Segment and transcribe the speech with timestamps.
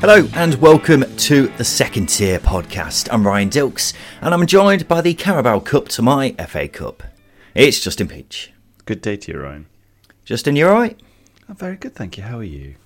[0.00, 3.10] Hello and welcome to the Second Tier Podcast.
[3.12, 3.92] I'm Ryan Dilks
[4.22, 7.02] and I'm joined by the Carabao Cup to my FA Cup.
[7.54, 8.50] It's Justin Peach.
[8.86, 9.66] Good day to you, Ryan.
[10.24, 10.98] Justin, you alright?
[11.50, 12.22] I'm very good, thank you.
[12.22, 12.76] How are you?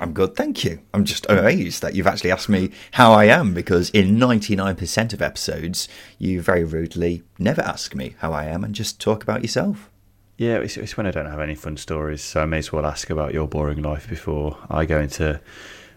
[0.00, 0.80] I'm good, thank you.
[0.94, 5.20] I'm just amazed that you've actually asked me how I am because in 99% of
[5.20, 5.86] episodes,
[6.18, 9.90] you very rudely never ask me how I am and just talk about yourself.
[10.38, 12.86] Yeah, it's, it's when I don't have any fun stories, so I may as well
[12.86, 15.42] ask about your boring life before I go into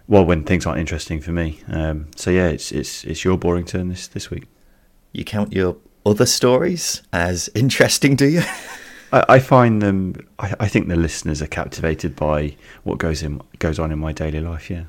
[0.07, 1.61] well, when things aren't interesting for me.
[1.67, 4.45] Um, so yeah, it's it's it's your boring turn this this week.
[5.11, 8.43] You count your other stories as interesting, do you?
[9.11, 10.15] I, I find them.
[10.37, 14.11] I, I think the listeners are captivated by what goes in goes on in my
[14.11, 14.69] daily life.
[14.69, 14.85] Yeah.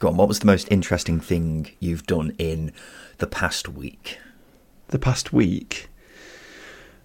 [0.00, 0.16] Go on.
[0.16, 2.72] What was the most interesting thing you've done in
[3.18, 4.18] the past week?
[4.88, 5.88] The past week.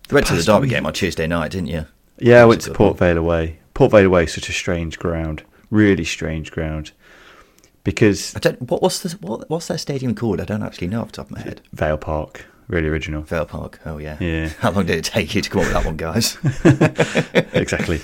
[0.10, 0.72] You went to the Derby week.
[0.72, 1.86] game on Tuesday night, didn't you?
[2.18, 3.60] Yeah, I went to Port Vale away.
[3.76, 6.92] Port Vale away is such a strange ground, really strange ground
[7.84, 8.62] because I don't.
[8.70, 10.42] What, what's the what, what's that stadium called?
[10.42, 11.62] I don't actually know off the top of my head.
[11.74, 13.22] Vale Park, really original.
[13.24, 13.80] Vale Park.
[13.86, 14.18] Oh yeah.
[14.20, 14.50] Yeah.
[14.60, 16.38] How long did it take you to come up with that one, guys?
[17.54, 18.02] exactly.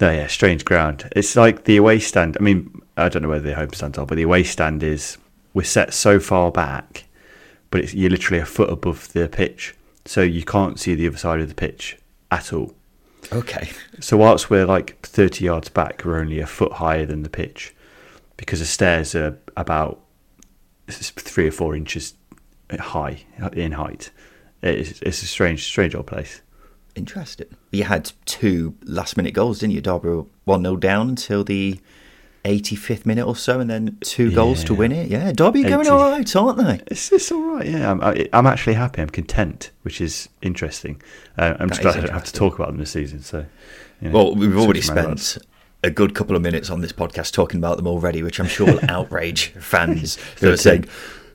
[0.00, 1.10] No, yeah, strange ground.
[1.16, 2.36] It's like the away stand.
[2.38, 5.18] I mean, I don't know where the home stands are, but the away stand is
[5.54, 7.04] we're set so far back,
[7.70, 11.16] but it's you're literally a foot above the pitch, so you can't see the other
[11.16, 11.98] side of the pitch
[12.30, 12.74] at all.
[13.32, 13.70] Okay.
[14.00, 17.74] So whilst we're like thirty yards back, we're only a foot higher than the pitch
[18.38, 20.00] because the stairs are about
[20.88, 22.14] three or four inches
[22.78, 24.10] high in height.
[24.62, 26.40] It's, it's a strange, strange old place.
[26.94, 27.48] Interesting.
[27.70, 29.80] You had two last minute goals, didn't you?
[29.82, 31.78] Derby 1 0 down until the
[32.44, 35.08] 85th minute or so, and then two goals to win it.
[35.08, 36.80] Yeah, Derby are going all right, aren't they?
[36.86, 37.90] It's, it's all right, yeah.
[37.90, 38.00] I'm,
[38.32, 39.02] I'm actually happy.
[39.02, 41.00] I'm content, which is interesting.
[41.36, 43.20] Uh, I'm that just glad I don't have to talk about them this season.
[43.20, 43.44] So,
[44.00, 45.38] you know, Well, we've already spent
[45.82, 48.66] a good couple of minutes on this podcast talking about them already, which I'm sure
[48.66, 50.86] will outrage fans who are saying,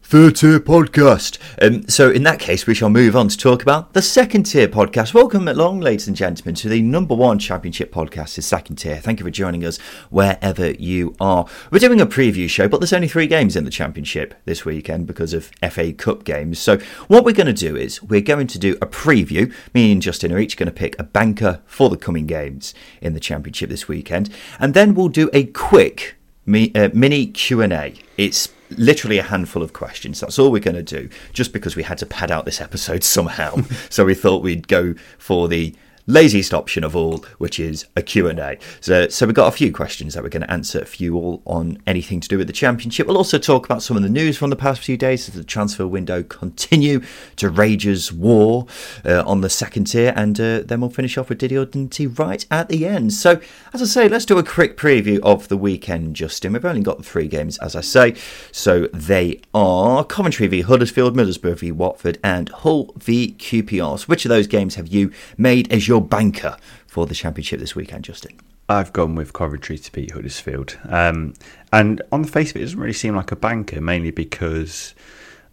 [0.03, 1.39] third tier podcast.
[1.61, 4.67] Um, so, in that case, we shall move on to talk about the second tier
[4.67, 5.13] podcast.
[5.13, 8.97] Welcome along, ladies and gentlemen, to the number one championship podcast, the second tier.
[8.97, 9.77] Thank you for joining us
[10.09, 11.47] wherever you are.
[11.71, 15.07] We're doing a preview show, but there's only three games in the championship this weekend
[15.07, 16.59] because of FA Cup games.
[16.59, 16.77] So,
[17.07, 19.51] what we're going to do is we're going to do a preview.
[19.73, 23.13] Me and Justin are each going to pick a banker for the coming games in
[23.13, 27.95] the championship this weekend, and then we'll do a quick uh, mini Q&A.
[28.17, 30.19] It's literally a handful of questions.
[30.19, 33.03] That's all we're going to do, just because we had to pad out this episode
[33.03, 33.57] somehow.
[33.89, 35.75] so we thought we'd go for the
[36.07, 38.57] laziest option of all, which is a Q&A.
[38.81, 41.41] So, so we've got a few questions that we're going to answer for you all
[41.45, 43.07] on anything to do with the championship.
[43.07, 45.43] We'll also talk about some of the news from the past few days as the
[45.43, 47.01] transfer window continue
[47.37, 48.67] to rage's war
[49.05, 51.67] uh, on the second tier, and uh, then we'll finish off with Diddy or
[52.15, 53.13] right at the end.
[53.13, 53.39] So,
[53.73, 56.53] as I say, let's do a quick preview of the weekend, Justin.
[56.53, 58.15] We've only got three games, as I say.
[58.51, 63.99] So they are Coventry v Huddersfield, Middlesbrough v Watford, and Hull v QPR.
[63.99, 67.59] So which of those games have you made as your your banker for the championship
[67.59, 68.39] this weekend, Justin?
[68.67, 70.77] I've gone with Coventry to beat Huddersfield.
[70.89, 71.35] Um,
[71.71, 74.93] and on the face of it, it doesn't really seem like a banker, mainly because.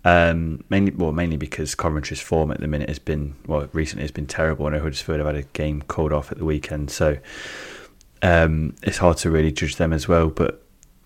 [0.03, 4.11] Um, mainly, well, mainly because Coventry's form at the minute has been, well, recently has
[4.11, 4.65] been terrible.
[4.65, 7.19] I know Huddersfield have had a game called off at the weekend, so
[8.23, 10.29] um, it's hard to really judge them as well.
[10.29, 10.63] But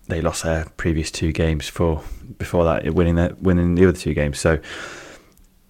[0.07, 2.03] they lost their previous two games for
[2.37, 4.39] before that, winning winning the other two games.
[4.39, 4.59] So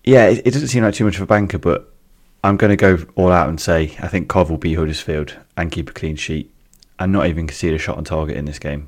[0.03, 1.94] yeah, it, it doesn't seem like too much of a banker, but
[2.45, 5.71] I'm going to go all out and say I think Cov will beat Huddersfield and
[5.71, 6.53] keep a clean sheet
[6.99, 8.87] and not even concede a shot on target in this game.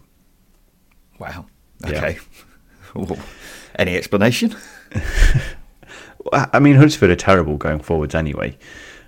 [1.19, 1.47] Wow.
[1.85, 2.19] Okay.
[2.95, 3.15] Yeah.
[3.75, 4.55] Any explanation?
[6.33, 8.57] I mean, Huddersfield are terrible going forwards anyway.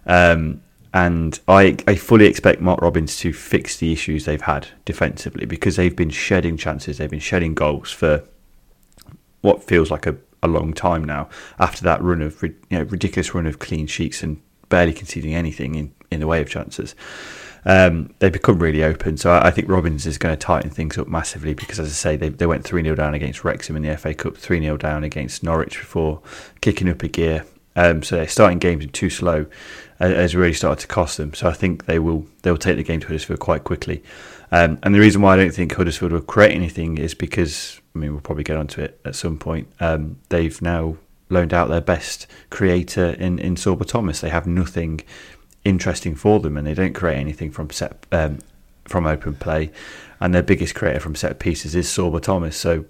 [0.06, 0.62] Um,
[0.94, 5.76] and I, I fully expect Mark Robins to fix the issues they've had defensively because
[5.76, 8.24] they've been shedding chances, they've been shedding goals for
[9.42, 11.30] what feels like a, a long time now.
[11.60, 15.76] After that run of you know ridiculous run of clean sheets and barely conceding anything
[15.76, 16.96] in, in the way of chances,
[17.66, 19.18] um, they become really open.
[19.18, 21.94] So I, I, think Robins is going to tighten things up massively because, as I
[21.94, 24.78] say, they, they went 3 0 down against Wrexham in the FA Cup, 3 0
[24.78, 26.22] down against Norwich before
[26.62, 27.46] kicking up a gear.
[27.76, 29.46] Um, so they're starting games too slow
[30.00, 31.34] has really started to cost them.
[31.34, 34.04] So I think they will they will take the game to Huddersfield quite quickly.
[34.52, 38.00] Um, and the reason why I don't think Huddersfield will create anything is because I
[38.00, 39.68] mean we'll probably get onto it at some point.
[39.80, 40.98] Um, they've now
[41.30, 44.22] loaned out their best creator in in Sorba Thomas.
[44.22, 45.02] They have nothing
[45.66, 48.40] interesting for them, and they don't create anything from set um,
[48.86, 49.72] from open play.
[50.22, 52.58] And their biggest creator from set pieces is Sorba Thomas.
[52.58, 52.86] So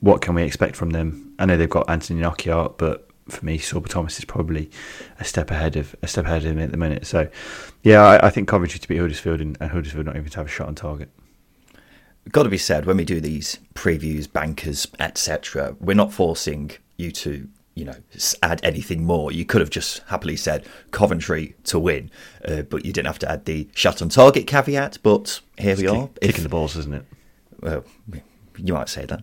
[0.00, 1.34] what can we expect from them?
[1.38, 4.70] I know they've got Anthony Knockaert, but for me, Sorba Thomas is probably
[5.18, 7.06] a step ahead of a step ahead of him at the minute.
[7.06, 7.28] So,
[7.82, 10.46] yeah, I, I think Coventry to beat Huddersfield and, and, Huddersfield not even to have
[10.46, 11.10] a shot on target.
[12.30, 15.76] Got to be said when we do these previews, bankers, etc.
[15.80, 17.94] We're not forcing you to, you know,
[18.42, 19.32] add anything more.
[19.32, 22.10] You could have just happily said Coventry to win,
[22.46, 24.98] uh, but you didn't have to add the shot on target caveat.
[25.02, 27.04] But here it's we kick, are, kicking if, the balls, isn't it?
[27.60, 27.84] Well,
[28.58, 29.20] you might say that.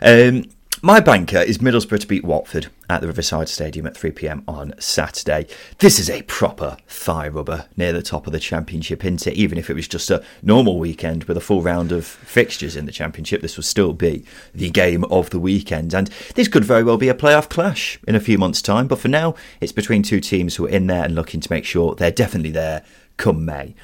[0.00, 0.44] Um,
[0.86, 4.72] my banker is Middlesbrough to beat Watford at the Riverside Stadium at 3 pm on
[4.78, 5.48] Saturday.
[5.80, 9.34] This is a proper thigh rubber near the top of the Championship, isn't it?
[9.34, 12.86] Even if it was just a normal weekend with a full round of fixtures in
[12.86, 14.24] the Championship, this would still be
[14.54, 15.92] the game of the weekend.
[15.92, 16.06] And
[16.36, 19.08] this could very well be a playoff clash in a few months' time, but for
[19.08, 22.12] now, it's between two teams who are in there and looking to make sure they're
[22.12, 22.84] definitely there
[23.16, 23.74] come May.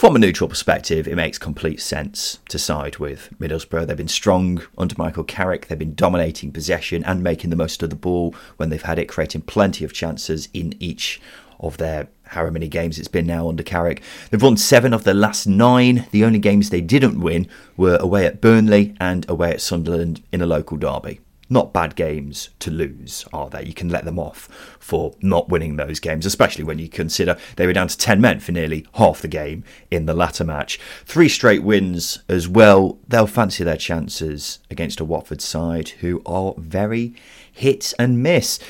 [0.00, 3.86] From a neutral perspective, it makes complete sense to side with Middlesbrough.
[3.86, 5.66] They've been strong under Michael Carrick.
[5.66, 9.10] They've been dominating possession and making the most of the ball when they've had it,
[9.10, 11.20] creating plenty of chances in each
[11.58, 14.00] of their however many games it's been now under Carrick.
[14.30, 16.06] They've won seven of their last nine.
[16.12, 17.46] The only games they didn't win
[17.76, 21.20] were away at Burnley and away at Sunderland in a local derby
[21.50, 23.64] not bad games to lose, are they?
[23.64, 24.48] You can let them off
[24.78, 28.38] for not winning those games, especially when you consider they were down to 10 men
[28.38, 30.78] for nearly half the game in the latter match.
[31.04, 32.98] Three straight wins as well.
[33.08, 37.14] They'll fancy their chances against a Watford side who are very
[37.50, 38.60] hit and miss.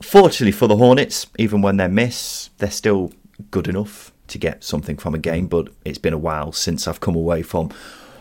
[0.00, 3.12] Fortunately for the Hornets, even when they miss, they're still
[3.50, 7.00] good enough to get something from a game, but it's been a while since I've
[7.00, 7.70] come away from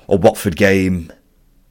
[0.09, 1.11] a Watford game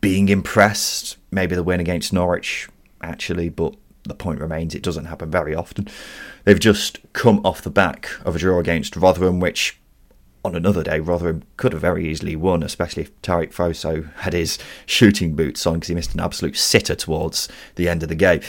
[0.00, 1.16] being impressed.
[1.30, 2.68] Maybe the win against Norwich,
[3.02, 3.74] actually, but
[4.04, 5.88] the point remains it doesn't happen very often.
[6.44, 9.78] They've just come off the back of a draw against Rotherham, which
[10.44, 14.58] on another day Rotherham could have very easily won, especially if Tariqe Fosu had his
[14.86, 18.40] shooting boots on because he missed an absolute sitter towards the end of the game.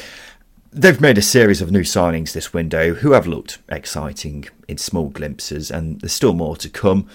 [0.72, 5.10] They've made a series of new signings this window who have looked exciting in small
[5.10, 7.10] glimpses, and there's still more to come.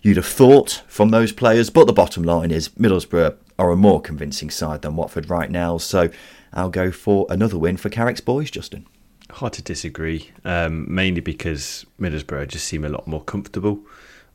[0.00, 4.00] You'd have thought from those players, but the bottom line is Middlesbrough are a more
[4.00, 5.78] convincing side than Watford right now.
[5.78, 6.10] So
[6.52, 8.86] I'll go for another win for Carrick's boys, Justin.
[9.30, 13.80] Hard to disagree, um, mainly because Middlesbrough just seem a lot more comfortable.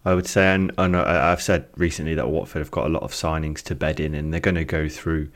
[0.05, 3.11] I would say, and, and I've said recently that Watford have got a lot of
[3.11, 5.29] signings to bed in, and they're going to go through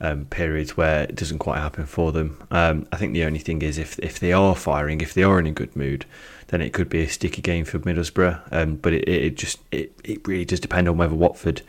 [0.00, 2.42] um, periods where it doesn't quite happen for them.
[2.50, 5.38] Um, I think the only thing is if if they are firing, if they are
[5.38, 6.04] in a good mood,
[6.48, 8.40] then it could be a sticky game for Middlesbrough.
[8.50, 11.62] Um, but it, it, just it, it really does depend on whether Watford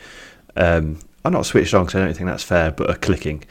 [0.55, 3.43] um, I'm not switched on because I don't think that's fair, but a clicking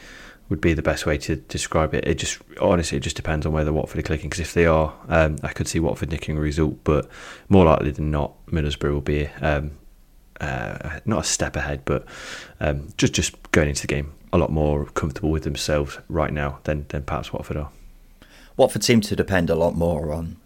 [0.49, 2.07] would be the best way to describe it.
[2.07, 4.29] It just honestly, it just depends on whether Watford are clicking.
[4.29, 7.07] Because if they are, um, I could see Watford nicking a result, but
[7.47, 9.71] more likely than not, Middlesbrough will be um,
[10.41, 12.05] uh, not a step ahead, but
[12.59, 16.59] um, just just going into the game a lot more comfortable with themselves right now
[16.63, 17.69] than than perhaps Watford are.
[18.57, 20.37] Watford seem to depend a lot more on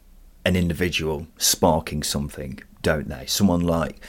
[0.45, 3.25] an individual sparking something, don't they?
[3.25, 3.99] Someone like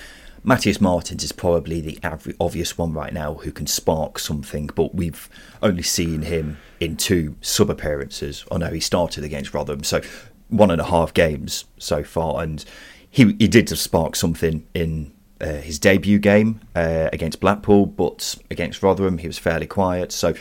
[0.45, 1.99] Matheus Martins is probably the
[2.39, 5.31] obvious one right now who can spark something, but we've
[5.63, 8.45] only seen him in two sub appearances.
[8.53, 10.03] I know he started against Rotherham, so
[10.49, 12.63] one and a half games so far, and
[13.11, 18.83] he he did spark something in uh, his debut game uh, against Blackpool, but against
[18.83, 20.13] Rotherham he was fairly quiet.
[20.13, 20.35] So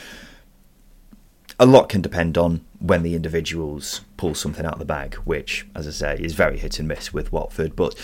[1.57, 5.65] a lot can depend on when the individuals pull something out of the bag, which,
[5.73, 7.95] as I say, is very hit and miss with Watford, but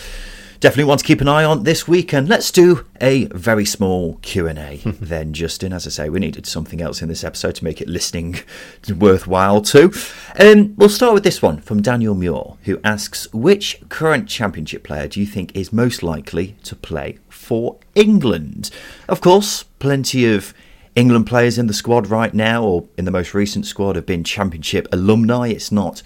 [0.59, 2.27] definitely want to keep an eye on this weekend.
[2.27, 5.71] Let's do a very small Q&A then, Justin.
[5.71, 8.39] As I say, we needed something else in this episode to make it listening
[8.97, 9.93] worthwhile too.
[10.39, 15.07] Um, we'll start with this one from Daniel Muir, who asks, which current championship player
[15.07, 18.69] do you think is most likely to play for England?
[19.07, 20.53] Of course, plenty of
[20.95, 24.23] England players in the squad right now, or in the most recent squad, have been
[24.23, 25.47] championship alumni.
[25.47, 26.03] It's not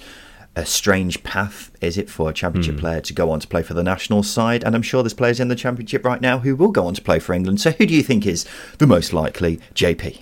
[0.56, 2.80] a strange path, is it, for a championship mm.
[2.80, 4.64] player to go on to play for the national side?
[4.64, 7.02] And I'm sure there's players in the championship right now who will go on to
[7.02, 7.62] play for England.
[7.62, 8.46] So who do you think is
[8.78, 10.22] the most likely, JP?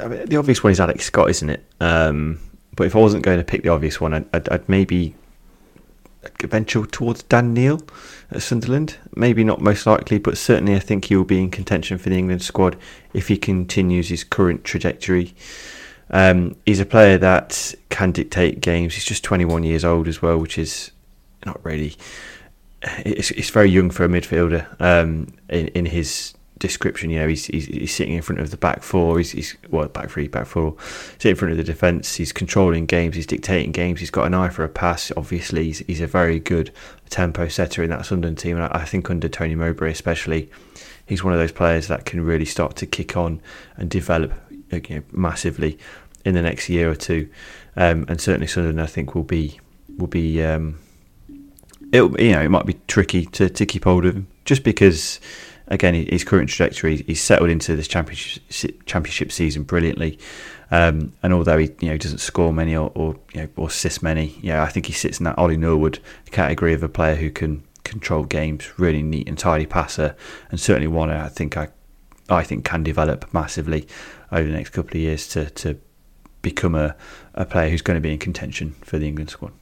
[0.00, 1.64] I mean, the obvious one is Alex Scott, isn't it?
[1.80, 2.40] Um,
[2.74, 5.14] but if I wasn't going to pick the obvious one, I'd, I'd, I'd maybe
[6.40, 7.80] venture towards Dan Neil
[8.30, 8.96] at Sunderland.
[9.14, 12.18] Maybe not most likely, but certainly I think he will be in contention for the
[12.18, 12.76] England squad
[13.12, 15.34] if he continues his current trajectory.
[16.12, 18.94] Um, he's a player that can dictate games.
[18.94, 20.90] He's just 21 years old as well, which is
[21.46, 21.96] not really.
[22.82, 27.10] It's, it's very young for a midfielder um, in, in his description.
[27.10, 29.18] You know, he's, he's, he's sitting in front of the back four.
[29.18, 30.76] He's, he's well, back three, back four,
[31.14, 32.16] sitting in front of the defence.
[32.16, 33.16] He's controlling games.
[33.16, 34.00] He's dictating games.
[34.00, 35.12] He's got an eye for a pass.
[35.16, 36.72] Obviously, he's, he's a very good
[37.10, 38.56] tempo setter in that Sunderland team.
[38.56, 40.50] And I, I think under Tony Mowbray, especially,
[41.06, 43.40] he's one of those players that can really start to kick on
[43.76, 44.32] and develop
[44.70, 45.78] you know, massively
[46.24, 47.28] in the next year or two.
[47.76, 49.60] Um, and certainly, Sunderland, I think, will be
[49.98, 50.42] will be.
[50.42, 50.78] Um,
[51.92, 55.20] it you know it might be tricky to, to keep hold of him just because
[55.68, 60.18] again, his current trajectory, he's settled into this championship championship season brilliantly.
[60.70, 64.02] Um, and although he you know doesn't score many or, or you know or assist
[64.02, 65.98] many, yeah, I think he sits in that Ollie Norwood
[66.30, 70.14] category of a player who can control games, really neat and tidy passer,
[70.50, 71.68] and certainly one I think I
[72.28, 73.86] I think can develop massively
[74.30, 75.78] over the next couple of years to to
[76.42, 76.94] become a,
[77.34, 79.52] a player who's going to be in contention for the England squad.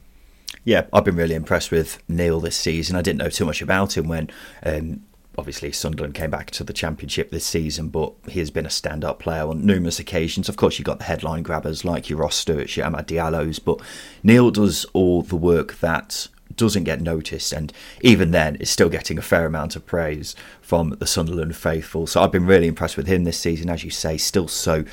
[0.63, 2.95] Yeah, I've been really impressed with Neil this season.
[2.95, 4.29] I didn't know too much about him when
[4.63, 5.01] um,
[5.37, 9.19] obviously Sunderland came back to the championship this season, but he has been a stand-up
[9.19, 10.49] player on numerous occasions.
[10.49, 13.79] Of course, you got the headline grabbers like your Ross Stewart, your Amad Diallo's, but
[14.23, 17.71] Neil does all the work that doesn't get noticed, and
[18.01, 22.05] even then, is still getting a fair amount of praise from the Sunderland faithful.
[22.05, 24.83] So I've been really impressed with him this season, as you say, still so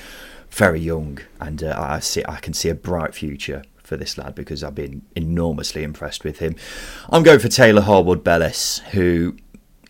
[0.51, 4.35] very young, and uh, I see I can see a bright future for this lad
[4.35, 6.57] because I've been enormously impressed with him.
[7.11, 9.37] I'm going for Taylor Harwood Bellis, who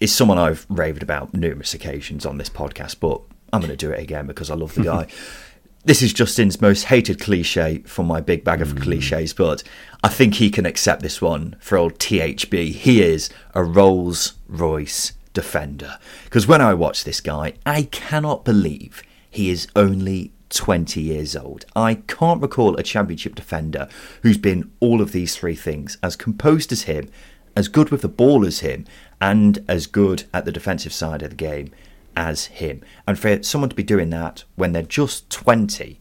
[0.01, 3.21] is someone I've raved about numerous occasions on this podcast, but
[3.53, 5.09] I'm going to do it again because I love the guy.
[5.85, 8.83] this is Justin's most hated cliche from my big bag of mm.
[8.83, 9.63] cliches, but
[10.05, 12.73] I think he can accept this one for old THB.
[12.73, 15.99] He is a Rolls Royce defender.
[16.25, 21.65] Because when I watch this guy, I cannot believe he is only 20 years old.
[21.77, 23.89] I can't recall a championship defender
[24.23, 27.11] who's been all of these three things as composed as him,
[27.57, 28.85] as good with the ball as him,
[29.21, 31.71] and as good at the defensive side of the game
[32.17, 32.83] as him.
[33.07, 35.99] And for someone to be doing that when they're just 20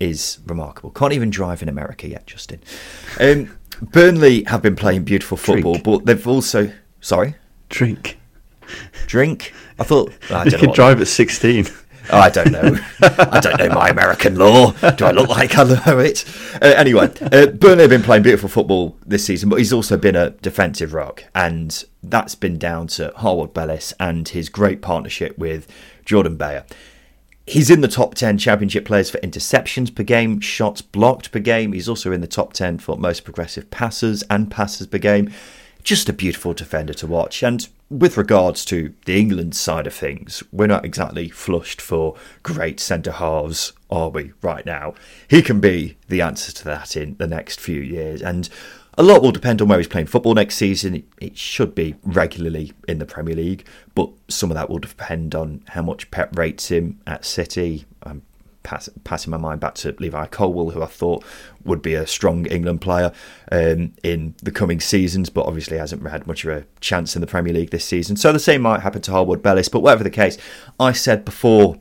[0.00, 0.90] is remarkable.
[0.90, 2.60] Can't even drive in America yet, Justin.
[3.20, 5.84] Um, Burnley have been playing beautiful football, Drink.
[5.84, 6.72] but they've also.
[7.00, 7.34] Sorry?
[7.68, 8.18] Drink.
[9.06, 9.52] Drink?
[9.78, 10.12] I thought.
[10.30, 11.66] I you can drive at 16.
[12.10, 12.76] Oh, I don't know.
[13.00, 14.72] I don't know my American law.
[14.72, 16.24] Do I look like I know it?
[16.60, 20.16] Uh, anyway, uh, Burnley have been playing beautiful football this season, but he's also been
[20.16, 25.66] a defensive rock, and that's been down to Harwood Bellis and his great partnership with
[26.04, 26.64] Jordan Beyer.
[27.46, 31.72] He's in the top 10 championship players for interceptions per game, shots blocked per game.
[31.72, 35.30] He's also in the top 10 for most progressive passes and passes per game.
[35.84, 37.42] Just a beautiful defender to watch.
[37.42, 42.80] And with regards to the England side of things, we're not exactly flushed for great
[42.80, 44.94] centre halves, are we, right now?
[45.28, 48.22] He can be the answer to that in the next few years.
[48.22, 48.48] And
[48.96, 51.04] a lot will depend on where he's playing football next season.
[51.20, 55.64] It should be regularly in the Premier League, but some of that will depend on
[55.68, 57.84] how much Pep rates him at City.
[58.02, 58.22] I'm
[58.64, 61.24] pass, passing my mind back to Levi Colwill, who I thought
[61.64, 63.12] would be a strong England player
[63.52, 67.28] um, in the coming seasons, but obviously hasn't had much of a chance in the
[67.28, 68.16] Premier League this season.
[68.16, 70.36] So the same might happen to Harwood Bellis, but whatever the case,
[70.80, 71.78] I said before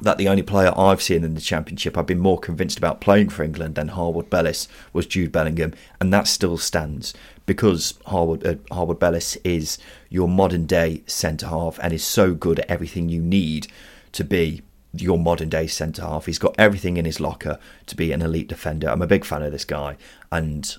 [0.00, 3.30] that the only player I've seen in the Championship I've been more convinced about playing
[3.30, 7.14] for England than Harwood Bellis was Jude Bellingham, and that still stands
[7.46, 12.60] because Harwood uh, Harwood Bellis is your modern day centre half and is so good
[12.60, 13.66] at everything you need
[14.12, 16.26] to be your modern day centre half.
[16.26, 18.88] He's got everything in his locker to be an elite defender.
[18.88, 19.96] I'm a big fan of this guy,
[20.32, 20.76] and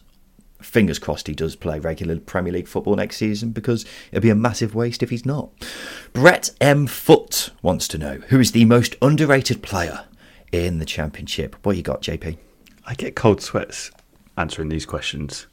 [0.61, 4.35] fingers crossed he does play regular Premier League football next season because it'd be a
[4.35, 5.49] massive waste if he's not.
[6.13, 6.87] Brett M.
[6.87, 10.05] Foot wants to know who is the most underrated player
[10.51, 11.55] in the Championship.
[11.63, 12.37] What you got, JP?
[12.85, 13.91] I get cold sweats
[14.37, 15.47] answering these questions,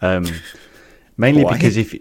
[0.00, 0.26] um,
[1.16, 1.54] mainly Why?
[1.54, 1.94] because if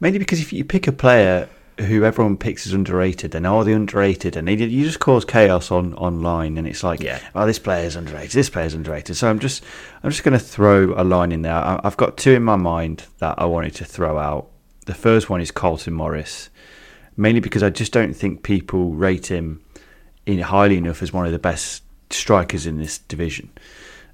[0.00, 1.48] mainly because if you pick a player
[1.78, 4.36] who everyone picks as underrated, then are they underrated?
[4.36, 8.32] And you just cause chaos on online, and it's like, yeah, oh, this player's underrated,
[8.32, 9.16] this player's underrated.
[9.16, 9.64] So I'm just,
[10.02, 11.54] I'm just going to throw a line in there.
[11.54, 14.48] I've got two in my mind that I wanted to throw out.
[14.86, 16.50] The first one is Carlton Morris,
[17.16, 19.62] mainly because I just don't think people rate him
[20.26, 23.50] in highly enough as one of the best strikers in this division.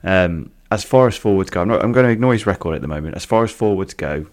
[0.04, 2.80] Um, as far as forwards go, I'm, not, I'm going to ignore his record at
[2.80, 3.16] the moment.
[3.16, 4.26] As far as forwards go,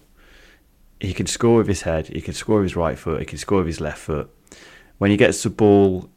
[1.04, 3.38] he can score with his head, he can score with his right foot, he can
[3.38, 4.30] score with his left foot.
[4.98, 6.08] When he gets the ball,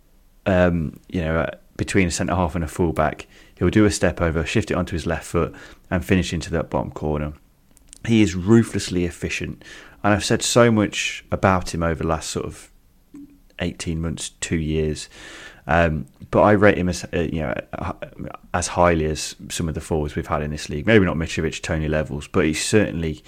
[0.45, 3.27] um, you know, between a centre half and a fullback.
[3.55, 5.53] He'll do a step over, shift it onto his left foot,
[5.89, 7.33] and finish into that bottom corner.
[8.05, 9.63] He is ruthlessly efficient,
[10.03, 12.71] and I've said so much about him over the last sort of
[13.59, 15.09] eighteen months, two years.
[15.67, 17.53] Um, but I rate him as uh, you know
[18.53, 20.85] as highly as some of the forwards we've had in this league.
[20.85, 23.23] Maybe not Mitrovic, Toney levels, but he's certainly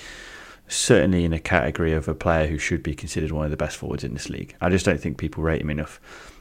[0.69, 3.77] certainly in a category of a player who should be considered one of the best
[3.77, 4.55] forwards in this league.
[4.61, 5.99] I just don't think people rate him enough.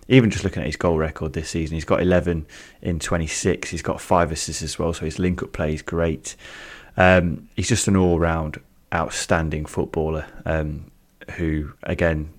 [0.09, 2.47] Even just looking at his goal record this season, he's got 11
[2.81, 3.71] in 26.
[3.71, 6.37] He's got five assists as well, so his link-up play is great.
[6.97, 8.61] Um, he's just an all-round
[8.95, 10.91] outstanding footballer um,
[11.33, 12.31] who, again,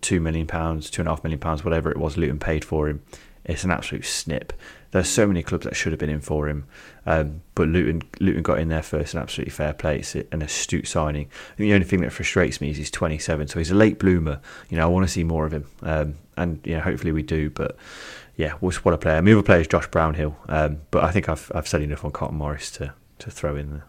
[0.00, 2.88] two million pounds, two and a half million pounds, whatever it was Luton paid for
[2.88, 3.02] him.
[3.44, 4.52] It's an absolute snip.
[4.90, 6.66] There's so many clubs that should have been in for him,
[7.06, 9.98] um, but Luton Luton got in there first, and absolutely fair play.
[9.98, 11.28] It's an astute signing.
[11.56, 14.40] the only thing that frustrates me is he's 27, so he's a late bloomer.
[14.70, 17.22] You know, I want to see more of him, um, and you know, hopefully we
[17.22, 17.50] do.
[17.50, 17.76] But
[18.36, 19.20] yeah, what a player.
[19.22, 22.12] My other player is Josh Brownhill, um, but I think I've I've said enough on
[22.12, 23.84] Carlton Morris to to throw in there.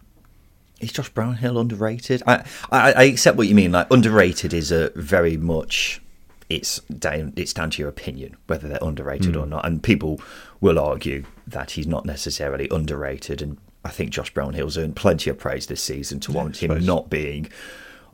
[0.81, 2.21] Is Josh Brownhill underrated?
[2.27, 3.71] I, I, I accept what you mean.
[3.71, 6.01] Like underrated is a very much
[6.49, 9.41] it's down it's down to your opinion whether they're underrated mm.
[9.41, 9.65] or not.
[9.65, 10.21] And people
[10.61, 13.41] will argue that he's not necessarily underrated.
[13.41, 17.09] And I think Josh Brownhill's earned plenty of praise this season to warrant him not
[17.09, 17.49] being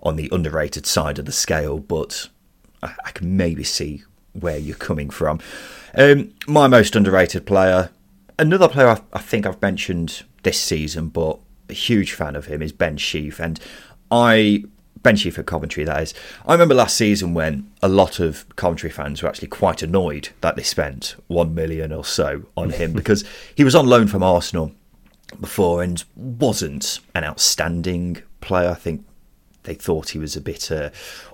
[0.03, 1.79] on the underrated side of the scale.
[1.79, 2.29] But
[2.81, 5.39] I, I can maybe see where you're coming from.
[5.95, 7.89] Um, my most underrated player,
[8.39, 12.61] another player I, I think I've mentioned this season, but a huge fan of him
[12.61, 13.59] is Ben Sheaf, and
[14.09, 14.63] I
[15.03, 16.13] Ben Sheaf at Coventry, that is.
[16.45, 20.55] I remember last season when a lot of Coventry fans were actually quite annoyed that
[20.55, 23.23] they spent one million or so on him because
[23.55, 24.73] he was on loan from Arsenal
[25.39, 28.69] before and wasn't an outstanding player.
[28.69, 29.05] I think
[29.63, 30.89] they thought he was a bit uh,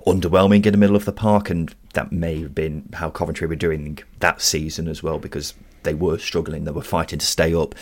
[0.05, 3.55] underwhelming in the middle of the park, and that may have been how Coventry were
[3.55, 7.75] doing that season as well because they were struggling, they were fighting to stay up.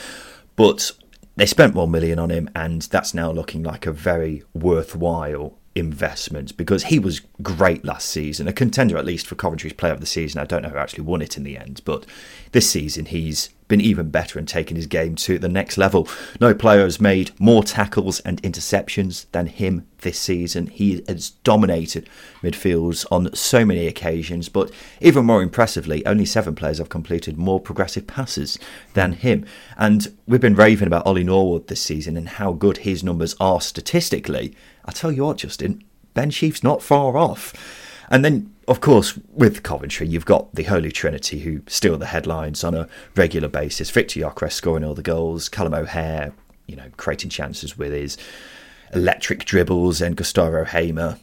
[0.56, 0.92] But
[1.36, 6.56] they spent one million on him, and that's now looking like a very worthwhile investment
[6.56, 10.06] because he was great last season, a contender at least for Coventry's Player of the
[10.06, 10.40] Season.
[10.40, 12.06] I don't know who actually won it in the end, but
[12.54, 16.08] this season he's been even better and taken his game to the next level.
[16.40, 20.68] No player has made more tackles and interceptions than him this season.
[20.68, 22.08] He has dominated
[22.44, 27.60] midfields on so many occasions, but even more impressively, only seven players have completed more
[27.60, 28.60] progressive passes
[28.94, 29.46] than him.
[29.78, 33.62] And we've been raving about Ollie Norwood this season and how good his numbers are
[33.62, 34.56] statistically.
[34.86, 37.54] I tell you what, Justin, Ben Sheaf's not far off.
[38.10, 42.64] And then, of course, with Coventry, you've got the Holy Trinity who steal the headlines
[42.64, 43.90] on a regular basis.
[43.90, 46.34] Victor Gyökeres scoring all the goals, Callum O'Hare,
[46.68, 48.18] you know, creating chances with his
[48.94, 51.18] electric dribbles, and Gustavo Hamer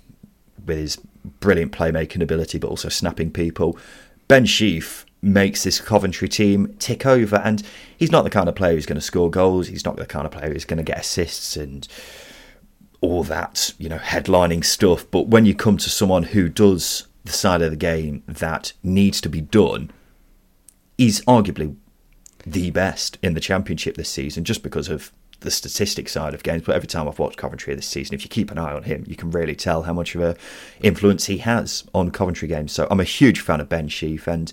[0.67, 0.97] with his
[1.41, 3.79] brilliant playmaking ability, but also snapping people.
[4.29, 7.63] Ben Sheaf makes this Coventry team tick over, and
[7.97, 9.69] he's not the kind of player who's going to score goals.
[9.69, 11.87] He's not the kind of player who's going to get assists and
[13.03, 15.05] all that, you know, headlining stuff.
[15.11, 19.21] But when you come to someone who does the side of the game that needs
[19.21, 19.91] to be done,
[20.97, 21.77] he's arguably
[22.47, 26.63] the best in the championship this season just because of the statistic side of games.
[26.65, 29.05] But every time I've watched Coventry this season, if you keep an eye on him,
[29.07, 30.37] you can really tell how much of an
[30.81, 32.73] influence he has on Coventry games.
[32.73, 34.53] So I'm a huge fan of Ben Sheaf and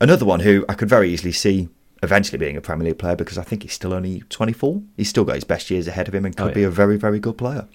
[0.00, 1.68] another one who I could very easily see
[2.02, 4.82] eventually being a Premier League player because I think he's still only 24.
[4.96, 6.54] He's still got his best years ahead of him and could oh, yeah.
[6.54, 7.66] be a very, very good player.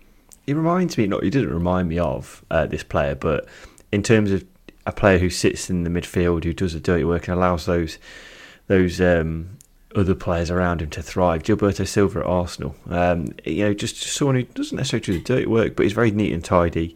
[0.45, 3.47] He reminds me, not he didn't remind me of uh, this player, but
[3.91, 4.45] in terms of
[4.85, 7.97] a player who sits in the midfield, who does the dirty work and allows those
[8.67, 9.57] those um,
[9.95, 11.43] other players around him to thrive.
[11.43, 15.23] Gilberto Silva at Arsenal, um, you know, just, just someone who doesn't necessarily do the
[15.23, 16.95] dirty work, but he's very neat and tidy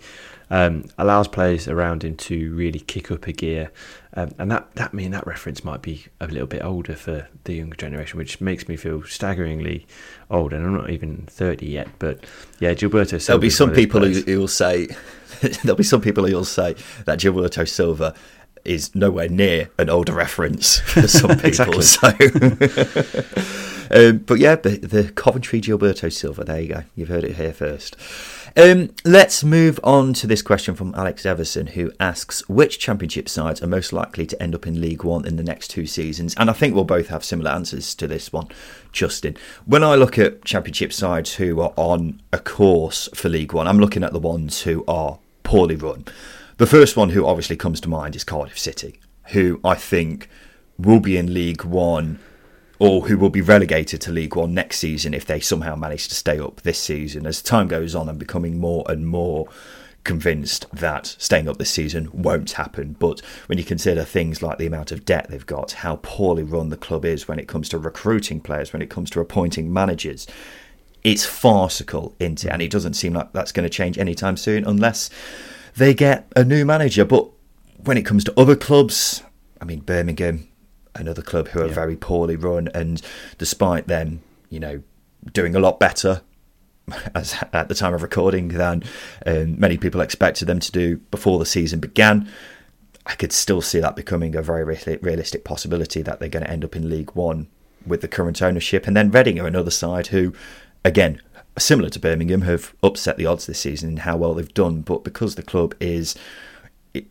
[0.49, 3.71] um, allows players around him to really kick up a gear.
[4.17, 7.53] Um, and that, that mean that reference might be a little bit older for the
[7.55, 9.85] younger generation, which makes me feel staggeringly
[10.29, 10.53] old.
[10.53, 12.25] And I'm not even 30 yet, but
[12.59, 13.25] yeah, Gilberto Silva.
[13.25, 14.87] There'll be some people who will say,
[15.63, 16.75] there'll be some people who will say
[17.05, 18.15] that Gilberto Silva
[18.63, 21.81] is nowhere near an older reference for some people.
[21.81, 22.07] so,
[23.91, 26.43] um, but yeah, the, the Coventry Gilberto Silva.
[26.43, 26.83] There you go.
[26.95, 27.95] You've heard it here first.
[28.57, 33.61] Um, let's move on to this question from Alex Everson, who asks which championship sides
[33.61, 36.33] are most likely to end up in League One in the next two seasons.
[36.37, 38.47] And I think we'll both have similar answers to this one,
[38.93, 39.35] Justin.
[39.65, 43.79] When I look at championship sides who are on a course for League One, I'm
[43.79, 46.05] looking at the ones who are poorly run.
[46.55, 50.29] The first one who obviously comes to mind is Cardiff City, who I think
[50.77, 52.19] will be in League One
[52.79, 56.15] or who will be relegated to League One next season if they somehow manage to
[56.15, 57.25] stay up this season.
[57.25, 59.47] As time goes on, I'm becoming more and more
[60.03, 62.95] convinced that staying up this season won't happen.
[62.97, 66.69] But when you consider things like the amount of debt they've got, how poorly run
[66.69, 70.27] the club is when it comes to recruiting players, when it comes to appointing managers,
[71.03, 75.09] it's farcical, into And it doesn't seem like that's going to change anytime soon unless
[75.75, 77.03] they get a new manager.
[77.03, 77.29] But
[77.83, 79.21] when it comes to other clubs,
[79.61, 80.47] I mean, Birmingham,
[80.95, 81.73] another club who are yeah.
[81.73, 83.01] very poorly run, and
[83.37, 84.81] despite them, you know,
[85.33, 86.21] doing a lot better
[87.15, 88.83] as at the time of recording than
[89.25, 92.29] um, many people expected them to do before the season began.
[93.05, 96.65] I could still see that becoming a very realistic possibility that they're going to end
[96.65, 97.47] up in League One
[97.85, 98.87] with the current ownership.
[98.87, 100.33] And then Reading are another side who,
[100.83, 101.21] again,
[101.57, 104.81] similar to Birmingham, have upset the odds this season in how well they've done.
[104.81, 106.15] But because the club is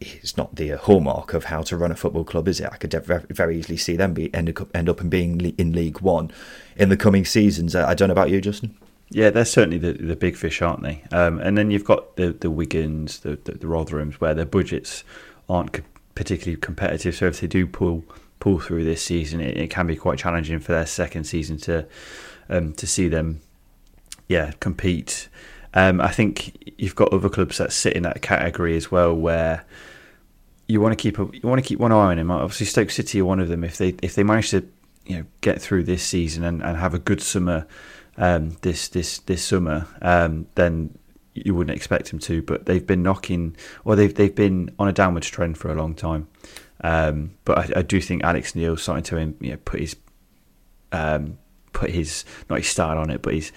[0.00, 2.68] it's not the hallmark of how to run a football club, is it?
[2.72, 2.92] I could
[3.30, 6.30] very easily see them be end up end up in being in League One
[6.76, 7.74] in the coming seasons.
[7.74, 8.76] I don't know about you, Justin.
[9.10, 11.04] Yeah, they're certainly the, the big fish, aren't they?
[11.12, 15.04] Um, and then you've got the the Wigans, the, the, the Rotherhams, where their budgets
[15.48, 15.80] aren't
[16.14, 17.14] particularly competitive.
[17.14, 18.04] So if they do pull
[18.40, 21.86] pull through this season, it, it can be quite challenging for their second season to
[22.48, 23.40] um, to see them,
[24.28, 25.28] yeah, compete.
[25.74, 29.64] Um, I think you've got other clubs that sit in that category as well, where
[30.68, 32.30] you want to keep a, you want to keep one eye on them.
[32.30, 33.64] Obviously, Stoke City are one of them.
[33.64, 34.66] If they if they manage to
[35.06, 37.66] you know get through this season and, and have a good summer
[38.16, 40.96] um, this this this summer, um, then
[41.34, 42.42] you wouldn't expect them to.
[42.42, 45.94] But they've been knocking, or they've they've been on a downwards trend for a long
[45.94, 46.28] time.
[46.82, 49.96] Um, but I, I, do think Alex Neil starting to you know, put his
[50.92, 51.38] um,
[51.72, 53.52] put his not his style on it, but his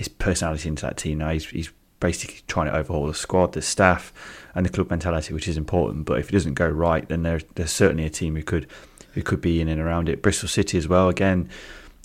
[0.00, 1.28] his personality into that team now.
[1.28, 4.14] He's, he's basically trying to overhaul the squad, the staff,
[4.54, 6.06] and the club mentality, which is important.
[6.06, 8.66] But if it doesn't go right, then there's there's certainly a team who could
[9.12, 10.22] who could be in and around it.
[10.22, 11.10] Bristol City as well.
[11.10, 11.50] Again,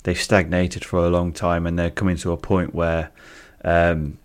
[0.02, 3.10] they've stagnated for a long time, and they're coming to a point where
[3.64, 4.18] um,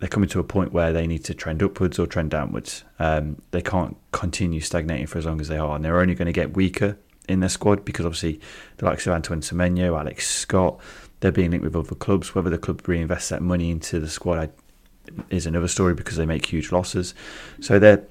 [0.00, 2.82] they're coming to a point where they need to trend upwards or trend downwards.
[2.98, 6.26] Um, they can't continue stagnating for as long as they are, and they're only going
[6.26, 6.96] to get weaker
[7.28, 8.40] in their squad because obviously
[8.78, 10.80] the likes of Antoine Semenyo, Alex Scott,
[11.22, 12.34] they're being linked with other clubs.
[12.34, 14.50] Whether the club reinvests that money into the squad
[15.30, 17.14] is another story because they make huge losses.
[17.60, 18.04] So they're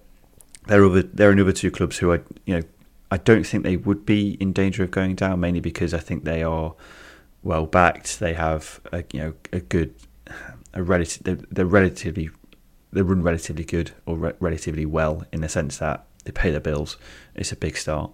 [0.68, 2.64] they're other they're another two clubs who I you know
[3.12, 6.24] I don't think they would be in danger of going down mainly because I think
[6.24, 6.74] they are
[7.44, 8.20] well backed.
[8.20, 9.94] They have a you know a good
[10.74, 12.30] a relative they're, they're relatively
[12.94, 16.62] they run relatively good or re- relatively well in the sense that they pay their
[16.62, 16.98] bills.
[17.36, 18.12] It's a big start.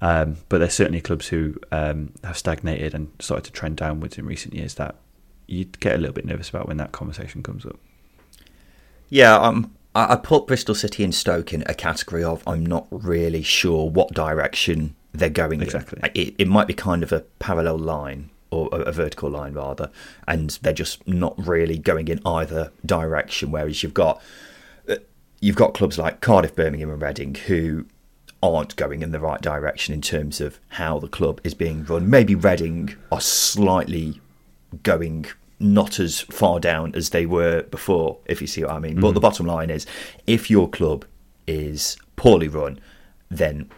[0.00, 4.26] Um, but there's certainly clubs who um, have stagnated and started to trend downwards in
[4.26, 4.96] recent years that
[5.46, 7.76] you get a little bit nervous about when that conversation comes up.
[9.08, 12.86] Yeah, um, I, I put Bristol City and Stoke in a category of I'm not
[12.90, 16.00] really sure what direction they're going exactly.
[16.02, 16.10] in.
[16.14, 19.90] It, it might be kind of a parallel line or a, vertical line rather,
[20.28, 23.50] and they're just not really going in either direction.
[23.50, 24.20] Whereas you've got
[24.88, 24.96] uh,
[25.40, 27.86] you've got clubs like Cardiff, Birmingham, and Reading who
[28.44, 32.10] aren't going in the right direction in terms of how the club is being run.
[32.10, 34.20] Maybe Reading are slightly
[34.82, 35.26] going
[35.58, 38.96] not as far down as they were before, if you see what I mean.
[38.96, 39.00] Mm.
[39.00, 39.86] But the bottom line is,
[40.26, 41.04] if your club
[41.46, 42.80] is poorly run,
[43.30, 43.70] then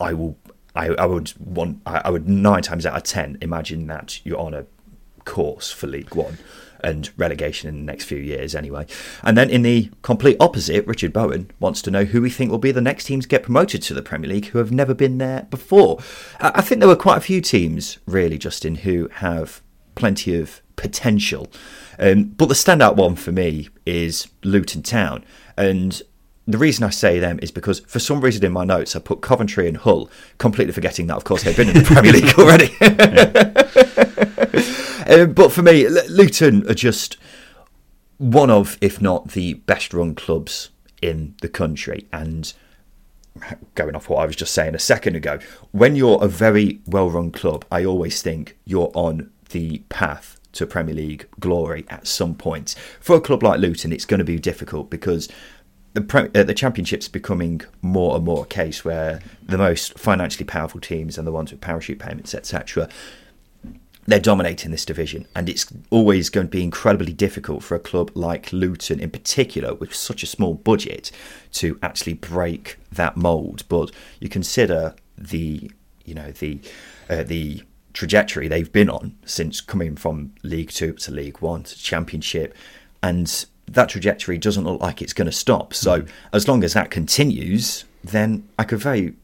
[0.00, 0.36] I will.
[0.74, 1.80] I, I would want.
[1.86, 4.66] I would nine times out of ten imagine that you're on a
[5.24, 6.38] course for League One
[6.82, 8.86] and relegation in the next few years anyway.
[9.22, 12.58] And then in the complete opposite, Richard Bowen wants to know who we think will
[12.58, 15.46] be the next teams get promoted to the Premier League who have never been there
[15.50, 15.98] before.
[16.40, 19.62] I think there were quite a few teams, really, Justin, who have
[19.94, 21.48] plenty of potential.
[21.98, 25.24] Um, but the standout one for me is Luton Town.
[25.56, 26.00] And
[26.46, 29.20] the reason I say them is because for some reason in my notes I put
[29.20, 30.08] Coventry and Hull,
[30.38, 32.70] completely forgetting that, of course, they've been in the Premier League already.
[35.08, 37.16] um, but for me, Luton are just
[38.18, 40.70] one of, if not the best run clubs
[41.02, 42.06] in the country.
[42.12, 42.52] And
[43.74, 45.38] going off what I was just saying a second ago,
[45.72, 50.66] when you're a very well run club, I always think you're on the path to
[50.66, 52.74] Premier League glory at some point.
[53.00, 55.28] For a club like Luton, it's going to be difficult because
[55.92, 60.44] the pre- uh, the championship's becoming more and more a case where the most financially
[60.44, 62.88] powerful teams and the ones with parachute payments, etc.,
[64.06, 68.10] they're dominating this division, and it's always going to be incredibly difficult for a club
[68.14, 71.10] like Luton, in particular, with such a small budget,
[71.52, 73.64] to actually break that mould.
[73.68, 73.90] But
[74.20, 75.70] you consider the,
[76.04, 76.60] you know, the
[77.10, 81.76] uh, the trajectory they've been on since coming from League Two to League One to
[81.76, 82.54] Championship,
[83.02, 85.74] and that trajectory doesn't look like it's going to stop.
[85.74, 86.08] So mm.
[86.32, 89.14] as long as that continues, then I could very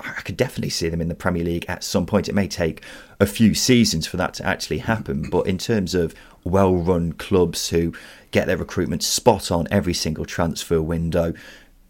[0.00, 2.28] I could definitely see them in the Premier League at some point.
[2.28, 2.82] It may take
[3.20, 7.92] a few seasons for that to actually happen, but in terms of well-run clubs who,
[8.30, 11.32] get their recruitment spot on every single transfer window.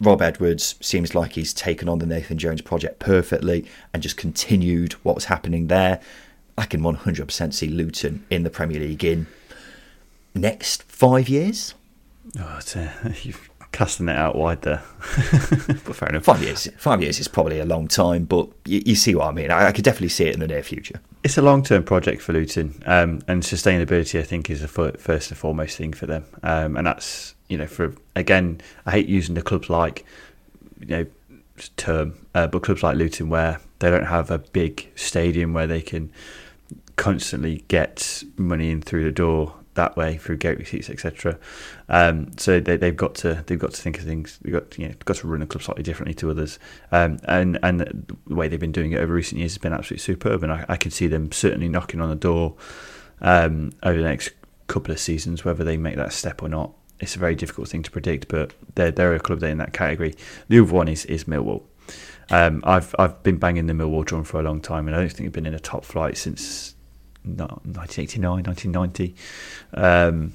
[0.01, 4.93] Rob Edwards seems like he's taken on the Nathan Jones project perfectly and just continued
[5.03, 6.01] what was happening there.
[6.57, 9.27] I can 100% see Luton in the Premier League in
[10.35, 11.75] next five years.
[12.39, 12.89] Oh, uh,
[13.23, 14.83] you've casting it out wide there.
[14.99, 16.25] but fair enough.
[16.25, 19.31] Five years, five years is probably a long time, but you, you see what I
[19.31, 19.53] mean.
[19.53, 21.01] I, I, could definitely see it in the near future.
[21.23, 25.39] It's a long-term project for Luton, um, and sustainability, I think, is the first and
[25.39, 26.25] foremost thing for them.
[26.43, 30.05] Um, and that's you know, for again, I hate using the clubs like
[30.81, 31.07] you know
[31.77, 35.83] term, uh, but clubs like Luton where they don't have a big stadium where they
[35.83, 36.11] can
[36.97, 41.39] constantly get money in through the door that way through gate receipts, etc.
[41.89, 44.39] Um, so they, have got to they've got to think of things.
[44.43, 46.59] They've got you know, got to run the club slightly differently to others.
[46.93, 47.81] Um, and and
[48.27, 50.43] the way they've been doing it over recent years has been absolutely superb.
[50.43, 52.57] And I, I can see them certainly knocking on the door
[53.21, 54.33] um, over the next
[54.67, 56.73] couple of seasons, whether they make that step or not.
[57.01, 59.73] It's a very difficult thing to predict, but they're they're a club that in that
[59.73, 60.15] category.
[60.49, 61.63] The other one is is Millwall.
[62.31, 65.09] Um, I've I've been banging the Millwall drum for a long time, and I don't
[65.09, 66.75] think they've been in a top flight since
[67.37, 69.15] 1989, 1990.
[69.75, 70.33] Um,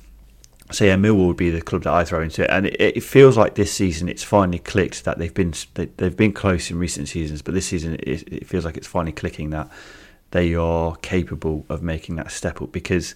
[0.71, 3.03] so yeah, Millwall would be the club that I throw into it, and it, it,
[3.03, 6.79] feels like this season it's finally clicked that they've been they, have been close in
[6.79, 9.69] recent seasons, but this season it, it, feels like it's finally clicking that
[10.31, 12.71] they are capable of making that step up.
[12.71, 13.13] Because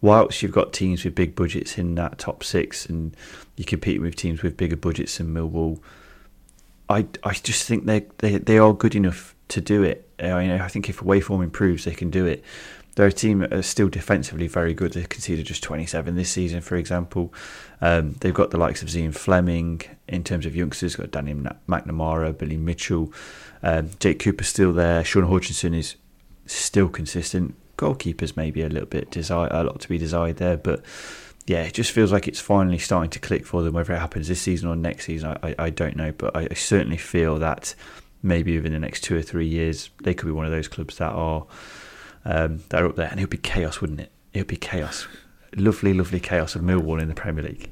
[0.00, 3.16] whilst you've got teams with big budgets in that top six, and
[3.56, 5.80] you compete with teams with bigger budgets than Millwall,
[6.88, 10.08] I I just think they they they are good enough to do it.
[10.30, 12.44] I, I think if away form improves, they can do it.
[12.94, 14.92] They're a team are still defensively very good.
[14.92, 17.32] They conceded just 27 this season, for example.
[17.80, 20.96] Um, they've got the likes of Zian Flemming in terms of youngsters.
[20.96, 23.10] Got Danny McNamara, Billy Mitchell,
[23.62, 25.02] um, Jake Cooper still there.
[25.04, 25.96] Shaun Hutchinson is
[26.44, 27.54] still consistent.
[27.78, 30.84] Goalkeepers maybe a little bit desire, a lot to be desired there, but
[31.46, 33.74] yeah, it just feels like it's finally starting to click for them.
[33.74, 36.48] Whether it happens this season or next season, I, I, I don't know, but I,
[36.50, 37.74] I certainly feel that
[38.22, 40.98] maybe within the next two or three years, they could be one of those clubs
[40.98, 41.46] that are
[42.24, 44.12] um, that are up there, and it would be chaos, wouldn't it?
[44.32, 45.06] It would be chaos.
[45.56, 47.70] Lovely, lovely chaos of Millwall in the Premier League.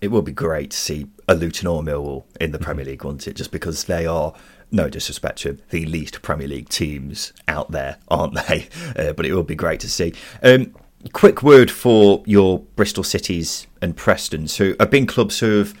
[0.00, 2.64] It would be great to see a Luton or Millwall in the mm-hmm.
[2.64, 3.36] Premier League, wouldn't it?
[3.36, 4.32] Just because they are,
[4.70, 8.68] no disrespect to the least Premier League teams out there, aren't they?
[8.96, 10.12] Uh, but it would be great to see.
[10.42, 10.74] Um,
[11.12, 15.74] quick word for your Bristol Cities and Prestons, who have been clubs who have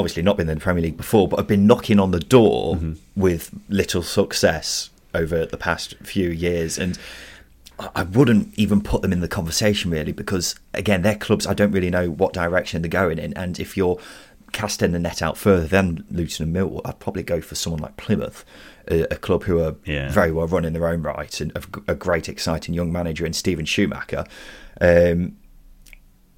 [0.00, 2.76] obviously not been in the Premier League before, but I've been knocking on the door
[2.76, 2.94] mm-hmm.
[3.14, 6.78] with little success over the past few years.
[6.78, 6.98] And
[7.94, 11.72] I wouldn't even put them in the conversation really because, again, they're clubs I don't
[11.72, 13.32] really know what direction they're going in.
[13.34, 13.98] And if you're
[14.52, 17.96] casting the net out further than Luton and Millwall, I'd probably go for someone like
[17.96, 18.44] Plymouth,
[18.88, 20.10] a, a club who are yeah.
[20.10, 21.52] very well run in their own right and
[21.86, 24.24] a great, exciting young manager in Steven Schumacher.
[24.80, 25.36] Um,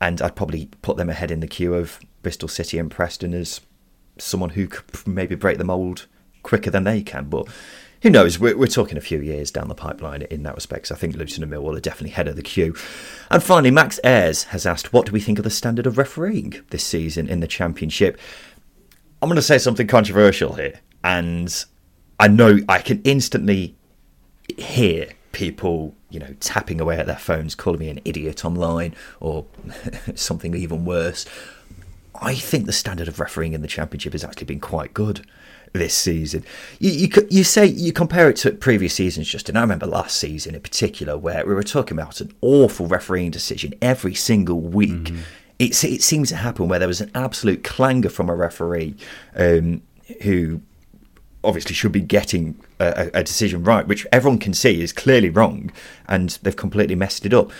[0.00, 3.60] and I'd probably put them ahead in the queue of Bristol City and Preston as
[4.18, 6.06] someone who could maybe break the mould
[6.42, 7.26] quicker than they can.
[7.26, 7.48] But
[8.02, 8.38] who knows?
[8.38, 10.88] We're, we're talking a few years down the pipeline in that respect.
[10.88, 12.74] So I think Luton and Millwall are definitely head of the queue.
[13.30, 16.54] And finally, Max Ayres has asked, "What do we think of the standard of refereeing
[16.70, 18.18] this season in the Championship?"
[19.20, 21.64] I'm going to say something controversial here, and
[22.18, 23.76] I know I can instantly
[24.58, 29.46] hear people, you know, tapping away at their phones, calling me an idiot online, or
[30.16, 31.24] something even worse.
[32.14, 35.26] I think the standard of refereeing in the Championship has actually been quite good
[35.72, 36.44] this season.
[36.78, 39.56] You, you, you say you compare it to previous seasons, Justin.
[39.56, 43.74] I remember last season in particular where we were talking about an awful refereeing decision
[43.80, 44.90] every single week.
[44.90, 45.20] Mm-hmm.
[45.58, 48.96] It, it seems to happen where there was an absolute clangor from a referee
[49.36, 49.82] um,
[50.22, 50.60] who
[51.44, 55.72] obviously should be getting a, a, decision right, which everyone can see is clearly wrong,
[56.06, 57.50] and they've completely messed it up.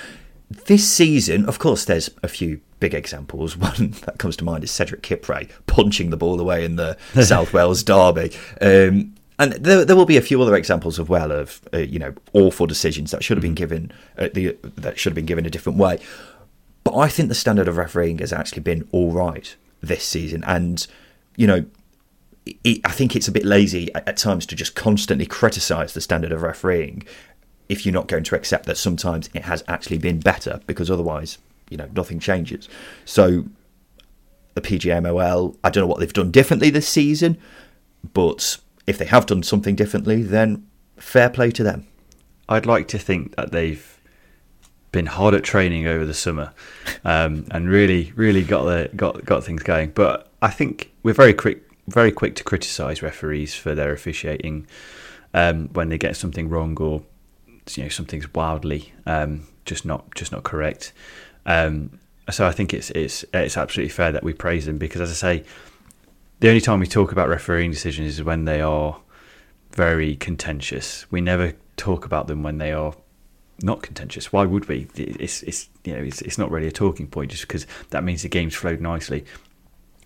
[0.67, 3.57] This season, of course, there's a few big examples.
[3.57, 7.55] One that comes to mind is Cedric Kipre punching the ball away in the South
[7.55, 8.33] Wales derby.
[8.61, 11.99] Um, and there, there, will be a few other examples as well of uh, you
[11.99, 13.65] know awful decisions that should have been mm.
[13.65, 15.99] given uh, the, that should have been given a different way.
[16.85, 20.87] But I think the standard of refereeing has actually been all right this season, and
[21.37, 21.65] you know
[22.45, 26.01] it, I think it's a bit lazy at, at times to just constantly criticise the
[26.01, 27.05] standard of refereeing
[27.69, 31.39] if you're not going to accept that sometimes it has actually been better, because otherwise
[31.73, 32.69] you know nothing changes.
[33.05, 33.47] So
[34.55, 37.39] the PGMOL, I don't know what they've done differently this season,
[38.13, 41.87] but if they have done something differently, then fair play to them.
[42.49, 44.01] I'd like to think that they've
[44.91, 46.53] been hard at training over the summer
[47.05, 49.91] um, and really, really got the got got things going.
[49.91, 54.67] But I think we're very quick, very quick to criticise referees for their officiating
[55.33, 57.03] um, when they get something wrong or
[57.75, 60.93] you know something's wildly um, just not just not correct.
[61.47, 61.99] Um,
[62.31, 65.15] so I think it's it's it's absolutely fair that we praise them because, as I
[65.15, 65.45] say,
[66.41, 69.01] the only time we talk about refereeing decisions is when they are
[69.73, 71.11] very contentious.
[71.11, 72.95] We never talk about them when they are
[73.63, 74.33] not contentious.
[74.33, 74.87] Why would we?
[74.95, 78.23] It's it's you know it's, it's not really a talking point just because that means
[78.23, 79.25] the game's flowed nicely.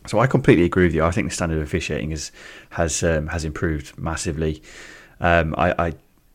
[0.06, 1.04] So I completely agree with you.
[1.04, 2.32] I think the standard of officiating has
[2.70, 4.62] has um, has improved massively.
[5.20, 5.92] Um, I, I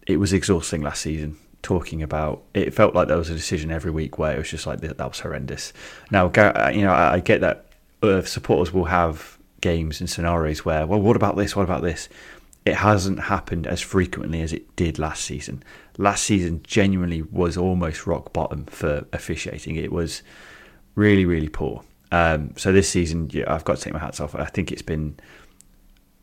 [0.08, 2.44] it was exhausting last season talking about.
[2.54, 4.98] It felt like there was a decision every week where it was just like that
[5.00, 5.74] was horrendous.
[6.10, 7.66] Now, uh, you know, I, get that
[8.28, 11.56] supporters will have games and scenarios where, well, what about this?
[11.56, 12.10] What about this?
[12.66, 15.64] It hasn't happened as frequently as it did last season.
[15.98, 19.76] Last season genuinely was almost rock bottom for officiating.
[19.76, 20.22] It was
[20.96, 21.84] really, really poor.
[22.12, 24.36] Um, so this season, yeah, I've got to take my hats off.
[24.36, 25.18] I think it's been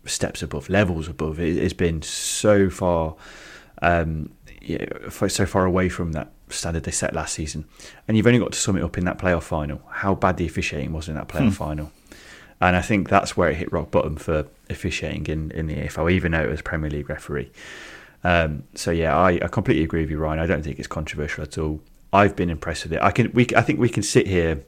[0.05, 1.41] steps above, levels above.
[1.41, 3.17] It, has been so far
[3.83, 4.31] um,
[4.69, 7.65] yeah, so far away from that standard they set last season.
[8.07, 10.47] And you've only got to sum it up in that playoff final, how bad the
[10.47, 11.51] officiating was in that playoff hmm.
[11.51, 11.93] final.
[12.61, 16.11] And I think that's where it hit rock bottom for officiating in, in the EFL,
[16.11, 17.51] even though it was Premier League referee.
[18.25, 20.41] Um, so yeah, I, I, completely agree with you, Ryan.
[20.41, 21.81] I don't think it's controversial at all.
[22.13, 23.01] I've been impressed with it.
[23.01, 24.65] I can we I think we can sit here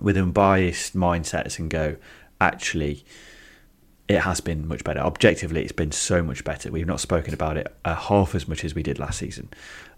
[0.00, 1.96] with unbiased mindsets and go,
[2.40, 3.04] actually,
[4.08, 5.00] it has been much better.
[5.00, 6.70] Objectively, it's been so much better.
[6.70, 9.48] We've not spoken about it uh, half as much as we did last season.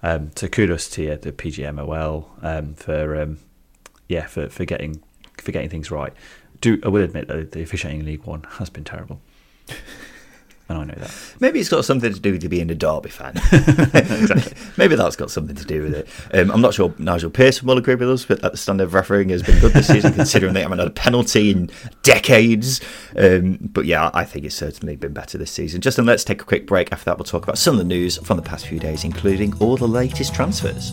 [0.02, 3.38] Um, so kudos to the PGMOL um, for um,
[4.08, 5.02] yeah for, for getting
[5.36, 6.12] for getting things right.
[6.60, 9.20] Do I will admit that the officiating in League One has been terrible.
[10.68, 11.14] and I know that.
[11.40, 13.32] Maybe it's got something to do with you being a Derby fan.
[13.94, 14.52] exactly.
[14.76, 16.08] Maybe that's got something to do with it.
[16.34, 19.30] Um, I'm not sure Nigel Pearson will agree with us, but the standard of refereeing
[19.30, 21.70] has been good this season, considering they haven't had a penalty in
[22.02, 22.80] decades.
[23.16, 25.80] Um, but yeah, I think it's certainly been better this season.
[25.80, 26.92] Justin, let's take a quick break.
[26.92, 29.54] After that, we'll talk about some of the news from the past few days, including
[29.60, 30.92] all the latest transfers.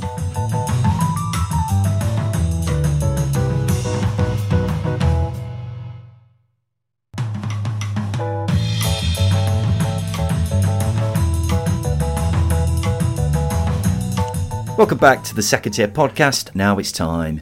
[14.77, 16.53] Welcome back to the Second Tier Podcast.
[16.53, 17.41] Now it's time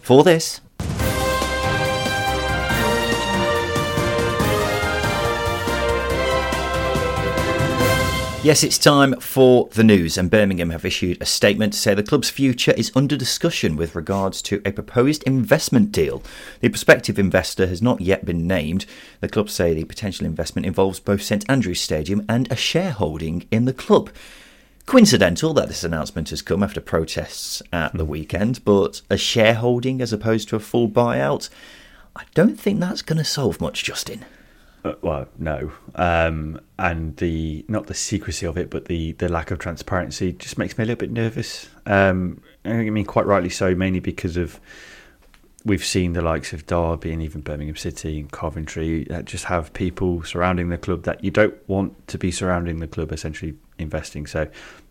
[0.00, 0.62] for this.
[8.42, 12.02] Yes, it's time for the news, and Birmingham have issued a statement to say the
[12.02, 16.22] club's future is under discussion with regards to a proposed investment deal.
[16.60, 18.86] The prospective investor has not yet been named.
[19.20, 23.66] The club say the potential investment involves both St Andrews Stadium and a shareholding in
[23.66, 24.08] the club.
[24.86, 28.10] Coincidental that this announcement has come after protests at the hmm.
[28.10, 31.48] weekend, but a shareholding as opposed to a full buyout,
[32.16, 34.24] I don't think that's going to solve much, Justin.
[34.84, 39.52] Uh, well, no, um, and the not the secrecy of it, but the the lack
[39.52, 41.68] of transparency just makes me a little bit nervous.
[41.86, 44.58] Um, I mean, quite rightly so, mainly because of
[45.64, 49.72] we've seen the likes of Derby and even Birmingham City and Coventry that just have
[49.72, 54.26] people surrounding the club that you don't want to be surrounding the club, essentially investing.
[54.26, 54.48] So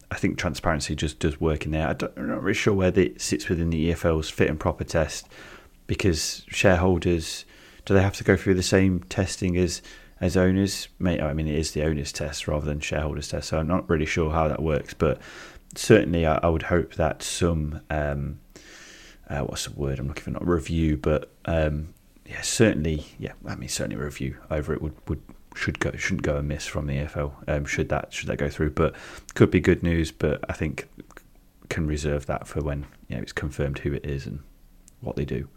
[0.09, 1.87] I think transparency just does work in there.
[1.87, 5.27] I am not really sure where it sits within the EFL's fit and proper test
[5.87, 7.45] because shareholders
[7.85, 9.81] do they have to go through the same testing as
[10.19, 10.87] as owners?
[11.03, 14.05] I mean, it is the owners' test rather than shareholders' test, so I'm not really
[14.05, 14.93] sure how that works.
[14.93, 15.19] But
[15.75, 18.39] certainly, I, I would hope that some um,
[19.31, 20.31] uh, what's the word I'm looking for?
[20.31, 21.93] Not review, but um,
[22.25, 23.33] yeah, certainly, yeah.
[23.47, 25.21] I mean, certainly a review over it would, would
[25.55, 27.31] should go shouldn't go amiss from the EFL.
[27.47, 28.93] Um, should that should that go through, but
[29.33, 30.11] could be good news.
[30.11, 30.89] But I think
[31.69, 34.39] can reserve that for when you know it's confirmed who it is and
[34.99, 35.47] what they do.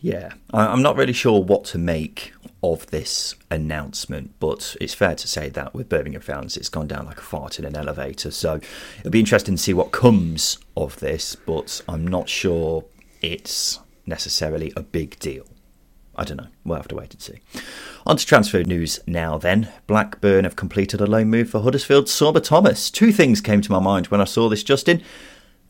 [0.00, 2.32] Yeah, I'm not really sure what to make
[2.62, 7.04] of this announcement, but it's fair to say that with Birmingham fans, it's gone down
[7.04, 8.30] like a fart in an elevator.
[8.30, 8.60] So
[8.98, 12.84] it'll be interesting to see what comes of this, but I'm not sure
[13.20, 15.44] it's necessarily a big deal.
[16.16, 16.48] I don't know.
[16.64, 17.40] We'll have to wait and see.
[18.06, 19.70] On to transfer news now then.
[19.86, 22.90] Blackburn have completed a loan move for Huddersfield Sorba Thomas.
[22.90, 25.02] Two things came to my mind when I saw this, Justin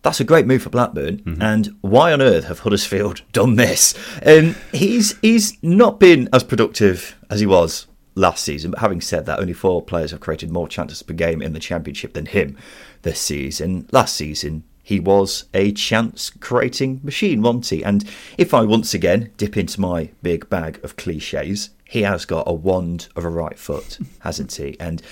[0.02, 1.18] that's a great move for Blackburn.
[1.18, 1.42] Mm-hmm.
[1.42, 3.94] And why on earth have Huddersfield done this?
[4.24, 8.70] Um, he's he's not been as productive as he was last season.
[8.70, 11.60] But having said that, only four players have created more chances per game in the
[11.60, 12.56] Championship than him
[13.02, 13.88] this season.
[13.92, 17.84] Last season, he was a chance creating machine, wasn't he?
[17.84, 18.04] And
[18.38, 22.52] if I once again dip into my big bag of cliches, he has got a
[22.52, 24.78] wand of a right foot, hasn't he?
[24.80, 25.02] And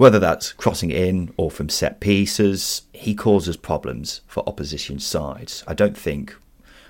[0.00, 5.62] whether that's crossing in or from set pieces, he causes problems for opposition sides.
[5.66, 6.34] I don't think,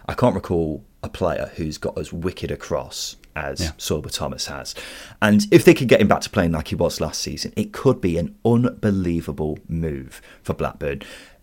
[0.06, 3.70] I can't recall a player who's got as wicked a cross as yeah.
[3.78, 4.76] Sorba Thomas has.
[5.20, 7.72] And if they could get him back to playing like he was last season, it
[7.72, 11.02] could be an unbelievable move for Blackburn.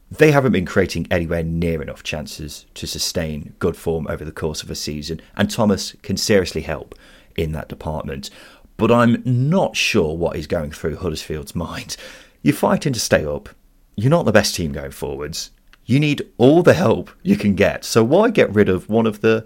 [0.10, 4.64] they haven't been creating anywhere near enough chances to sustain good form over the course
[4.64, 6.96] of a season, and Thomas can seriously help
[7.38, 8.30] in that department.
[8.78, 11.98] But I'm not sure what is going through Huddersfield's mind.
[12.44, 13.50] You're fighting to stay up.
[13.96, 15.52] You're not the best team going forwards.
[15.86, 17.84] You need all the help you can get.
[17.84, 19.46] So why get rid of one of the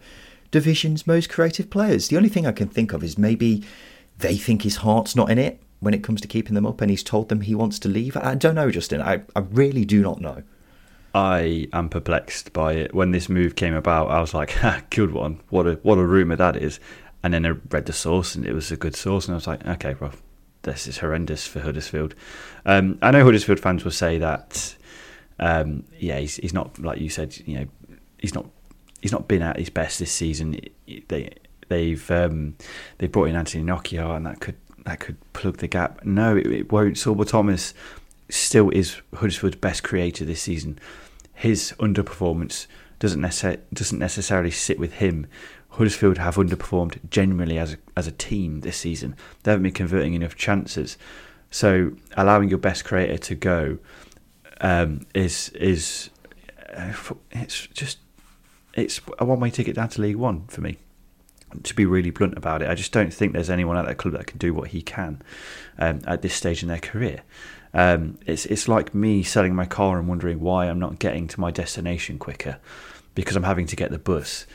[0.50, 2.10] division's most creative players?
[2.10, 3.64] The only thing I can think of is maybe
[4.18, 6.90] they think his heart's not in it when it comes to keeping them up and
[6.90, 8.18] he's told them he wants to leave?
[8.18, 9.02] I don't know, Justin.
[9.02, 10.44] I, I really do not know.
[11.14, 12.94] I am perplexed by it.
[12.94, 14.56] When this move came about, I was like,
[14.90, 15.40] good one.
[15.50, 16.80] What a what a rumour that is.
[17.24, 19.48] And then I read the source and it was a good source and I was
[19.48, 20.14] like, okay, well,
[20.64, 22.16] this is horrendous for Huddersfield.
[22.66, 24.76] Um, I know Huddersfield fans will say that,
[25.40, 27.66] um, yeah, he's, he's not, like you said, you know,
[28.18, 28.46] he's not
[29.02, 30.60] he's not been at his best this season.
[31.08, 31.34] They
[31.68, 32.56] they've um,
[33.00, 34.56] they brought in Anthony Knockaert and that could
[34.86, 36.06] that could plug the gap.
[36.06, 36.96] No, it, it won't.
[36.96, 37.74] Sorba Thomas
[38.30, 40.80] still is Huddersfield's best creator this season.
[41.34, 42.68] His underperformance
[43.00, 43.22] doesn't
[43.74, 45.28] doesn't necessarily sit with him.
[45.72, 49.16] Huddersfield have underperformed generally as a, as a team this season.
[49.44, 50.98] They haven't been converting enough chances.
[51.50, 53.78] So allowing your best creator to go
[54.62, 56.10] um, is is
[56.74, 56.94] uh,
[57.32, 57.98] it's just
[58.74, 60.78] it's a one way ticket down to League One for me
[61.64, 64.14] to be really blunt about it, I just don't think there's anyone at that club
[64.16, 65.22] that can do what he can
[65.78, 67.22] um, at this stage in their career.
[67.74, 71.40] Um, it's it's like me selling my car and wondering why I'm not getting to
[71.40, 72.58] my destination quicker
[73.16, 74.46] because I'm having to get the bus.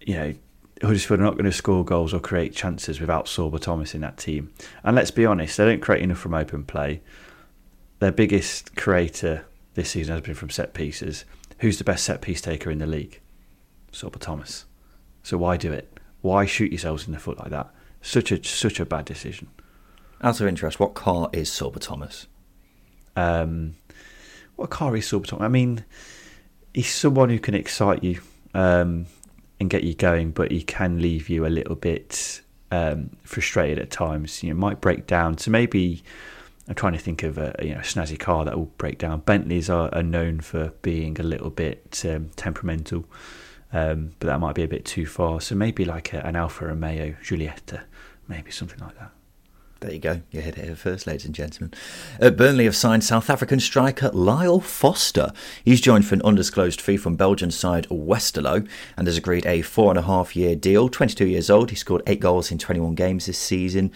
[0.00, 0.34] You know,
[0.86, 4.16] Huddersfield are not going to score goals or create chances without Sorba Thomas in that
[4.16, 4.52] team.
[4.82, 7.00] And let's be honest, they don't create enough from open play.
[7.98, 11.24] Their biggest creator this season has been from set pieces.
[11.58, 13.20] Who's the best set piece taker in the league?
[13.92, 14.64] Sorba Thomas.
[15.22, 15.98] So why do it?
[16.20, 17.70] Why shoot yourselves in the foot like that?
[18.02, 19.48] Such a such a bad decision.
[20.22, 22.26] Out of interest, what car is Sorba Thomas?
[23.16, 23.76] Um,
[24.56, 25.44] what car is Sorba Thomas?
[25.44, 25.84] I mean,
[26.72, 28.20] he's someone who can excite you
[28.54, 29.06] um,
[29.60, 33.90] and get you going, but he can leave you a little bit um, frustrated at
[33.90, 34.42] times.
[34.42, 35.38] You know, might break down.
[35.38, 36.02] So maybe
[36.68, 39.20] I'm trying to think of a you know snazzy car that will break down.
[39.20, 43.04] Bentleys are, are known for being a little bit um, temperamental
[43.74, 45.40] um, but that might be a bit too far.
[45.40, 47.82] So maybe like a, an Alfa Romeo Giulietta,
[48.28, 49.10] maybe something like that.
[49.84, 50.22] There you go.
[50.30, 51.74] You heard it here first, ladies and gentlemen.
[52.18, 55.30] Uh, Burnley have signed South African striker Lyle Foster.
[55.62, 58.66] He's joined for an undisclosed fee from Belgian side Westerlo
[58.96, 60.88] and has agreed a four and a half year deal.
[60.88, 63.92] 22 years old, he scored eight goals in 21 games this season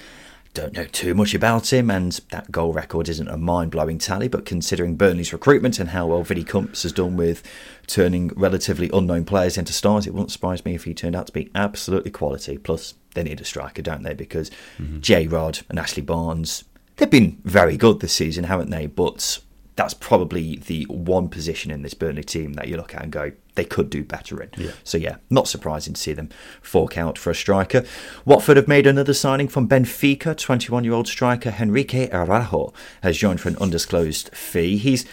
[0.55, 4.27] don't know too much about him, and that goal record isn't a mind blowing tally,
[4.27, 7.43] but considering Burnley's recruitment and how well Vinnie Comps has done with
[7.87, 11.33] turning relatively unknown players into stars, it wouldn't surprise me if he turned out to
[11.33, 12.59] be absolutely quality.
[12.59, 14.15] Plus, they need a striker, don't they?
[14.15, 15.01] Because mm-hmm.
[15.01, 16.65] J Rod and Ashley Barnes,
[16.97, 18.87] they've been very good this season, haven't they?
[18.87, 19.41] But
[19.77, 23.33] that's probably the one position in this Burnley team that you look at and go,
[23.55, 24.51] they could do better in.
[24.57, 24.71] Yeah.
[24.83, 26.31] So yeah, not surprising to see them
[26.63, 27.85] fork out for a striker.
[28.25, 30.35] Watford have made another signing from Benfica.
[30.35, 34.79] 21-year-old striker Henrique Araujo has joined for an undisclosed fee.
[34.79, 35.07] He's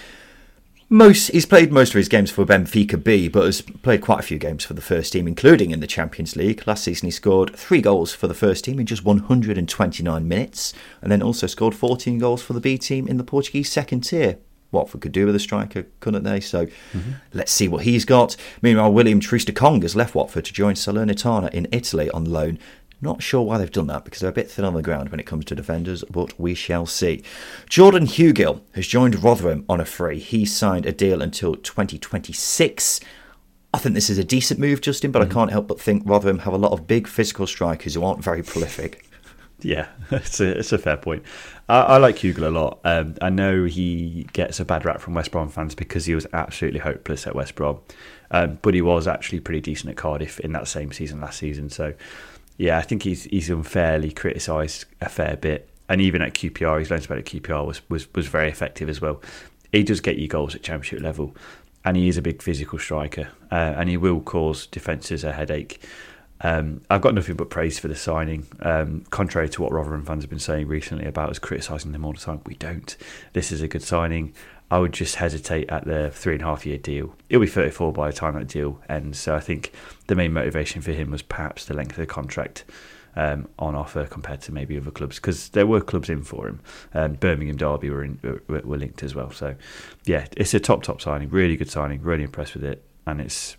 [0.89, 4.23] most he's played most of his games for Benfica B, but has played quite a
[4.23, 6.65] few games for the first team, including in the Champions League.
[6.67, 11.11] Last season, he scored three goals for the first team in just 129 minutes, and
[11.11, 14.38] then also scored 14 goals for the B team in the Portuguese second tier.
[14.71, 16.39] Watford could do with a striker, couldn't they?
[16.39, 17.13] So mm-hmm.
[17.33, 18.36] let's see what he's got.
[18.61, 22.59] Meanwhile, William Troost-Ekong has left Watford to join Salernitana in Italy on loan.
[23.01, 25.19] Not sure why they've done that because they're a bit thin on the ground when
[25.19, 27.23] it comes to defenders, but we shall see.
[27.69, 30.19] Jordan Hugill has joined Rotherham on a free.
[30.19, 33.01] He signed a deal until 2026.
[33.73, 35.31] I think this is a decent move, Justin, but mm-hmm.
[35.31, 38.23] I can't help but think Rotherham have a lot of big physical strikers who aren't
[38.23, 39.05] very prolific.
[39.59, 41.23] Yeah, it's a, it's a fair point.
[41.67, 42.79] I, I like Hugill a lot.
[42.83, 46.27] Um, I know he gets a bad rap from West Brom fans because he was
[46.33, 47.79] absolutely hopeless at West Brom,
[48.31, 51.69] um, but he was actually pretty decent at Cardiff in that same season last season.
[51.69, 51.93] So,
[52.58, 56.89] yeah, I think he's he's unfairly criticised a fair bit, and even at QPR, he's
[56.89, 59.22] learned about at QPR was, was was very effective as well.
[59.72, 61.36] He does get you goals at Championship level,
[61.84, 65.82] and he is a big physical striker, uh, and he will cause defences a headache.
[66.41, 68.45] Um, I've got nothing but praise for the signing.
[68.62, 72.14] Um, contrary to what Rotherham fans have been saying recently about us criticising them all
[72.14, 72.95] the time, we don't.
[73.34, 74.34] This is a good signing.
[74.72, 77.16] I would just hesitate at the three and a half year deal.
[77.30, 79.20] He'll be 34 by the time that deal ends.
[79.20, 79.72] So I think
[80.07, 82.66] the main motivation for him was perhaps the length of the contract
[83.16, 86.59] um, on offer compared to maybe other clubs because there were clubs in for him.
[86.93, 89.32] Um, Birmingham Derby were, in, were, were linked as well.
[89.32, 89.55] So
[90.05, 91.30] yeah, it's a top top signing.
[91.30, 92.01] Really good signing.
[92.01, 93.57] Really impressed with it, and it's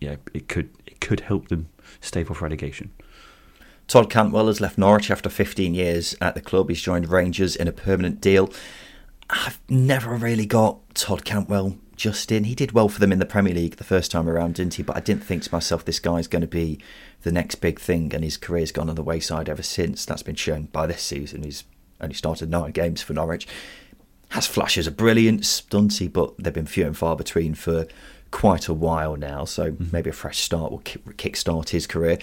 [0.00, 1.68] yeah, it could it could help them
[2.00, 2.92] stay off relegation.
[3.86, 6.70] Todd Cantwell has left Norwich after 15 years at the club.
[6.70, 8.50] He's joined Rangers in a permanent deal.
[9.30, 12.44] I've never really got Todd Cantwell Justin.
[12.44, 14.82] He did well for them in the Premier League the first time around, didn't he?
[14.82, 16.78] But I didn't think to myself, this guy's going to be
[17.22, 20.04] the next big thing, and his career's gone on the wayside ever since.
[20.04, 21.42] That's been shown by this season.
[21.42, 21.64] He's
[22.00, 23.46] only started nine games for Norwich.
[24.30, 26.08] Has flashes of brilliance, doesn't he?
[26.08, 27.86] But they've been few and far between for
[28.30, 29.86] quite a while now, so mm-hmm.
[29.92, 32.18] maybe a fresh start will kick start his career.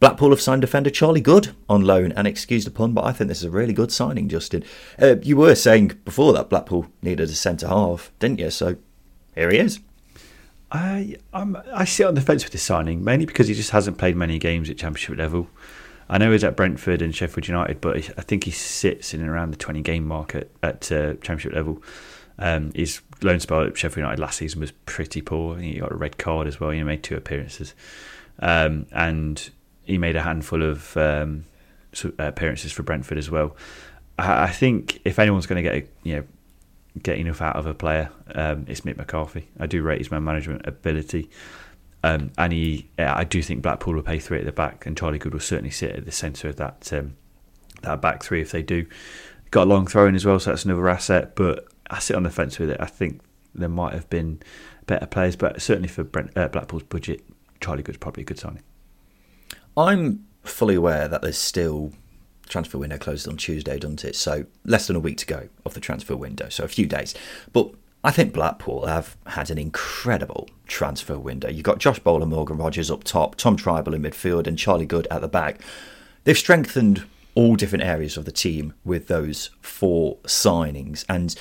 [0.00, 3.28] Blackpool have signed defender Charlie Goode on loan, and excuse the pun, but I think
[3.28, 4.64] this is a really good signing, Justin.
[5.00, 8.50] Uh, you were saying before that Blackpool needed a centre half, didn't you?
[8.50, 8.76] So
[9.34, 9.78] here he is.
[10.72, 13.98] I I'm, I sit on the fence with this signing mainly because he just hasn't
[13.98, 15.48] played many games at Championship level.
[16.08, 19.28] I know he's at Brentford and Sheffield United, but I think he sits in and
[19.28, 21.82] around the 20 game mark at, at uh, Championship level.
[22.38, 25.58] Um, his loan spell at Sheffield United last season was pretty poor.
[25.58, 26.70] He got a red card as well.
[26.70, 27.74] He made two appearances,
[28.40, 29.50] um, and
[29.90, 31.44] he made a handful of um,
[32.18, 33.56] appearances for Brentford as well.
[34.18, 36.24] I, think if anyone's going to get a, you know
[37.02, 39.48] get enough out of a player, um, it's Mick McCarthy.
[39.58, 41.30] I do rate his man management ability.
[42.02, 45.18] Um, and he, I do think Blackpool will pay three at the back, and Charlie
[45.18, 47.16] Goode will certainly sit at the centre of that um,
[47.82, 48.86] that back three if they do.
[49.50, 51.34] Got a long throwing as well, so that's another asset.
[51.34, 52.80] But I sit on the fence with it.
[52.80, 53.20] I think
[53.54, 54.40] there might have been
[54.86, 57.22] better players, but certainly for Brent, uh, Blackpool's budget,
[57.60, 58.62] Charlie Goode's probably a good signing.
[59.80, 61.92] I'm fully aware that there's still
[62.48, 64.16] transfer window closed on Tuesday, doesn't it?
[64.16, 67.14] So less than a week to go of the transfer window, so a few days.
[67.52, 67.70] But
[68.02, 71.48] I think Blackpool have had an incredible transfer window.
[71.48, 75.06] You've got Josh Bowler, Morgan Rogers up top, Tom Trybull in midfield, and Charlie Goode
[75.10, 75.60] at the back.
[76.24, 77.04] They've strengthened
[77.34, 81.34] all different areas of the team with those four signings, and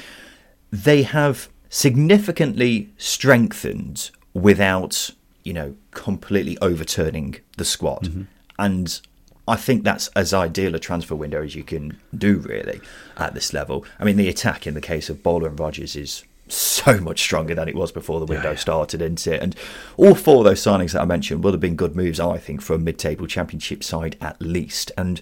[0.71, 5.11] they have significantly strengthened without,
[5.49, 8.03] you know, completely overturning the squad.
[8.03, 8.21] Mm-hmm.
[8.59, 9.01] And
[9.47, 12.81] I think that's as ideal a transfer window as you can do, really,
[13.17, 13.83] at this level.
[13.99, 17.55] I mean, the attack in the case of Bowler and Rogers is so much stronger
[17.55, 18.59] than it was before the window yeah, yeah.
[18.59, 19.41] started, isn't it?
[19.41, 19.55] And
[19.97, 22.61] all four of those signings that I mentioned would have been good moves, I think,
[22.61, 24.91] for a mid-table championship side at least.
[24.95, 25.19] And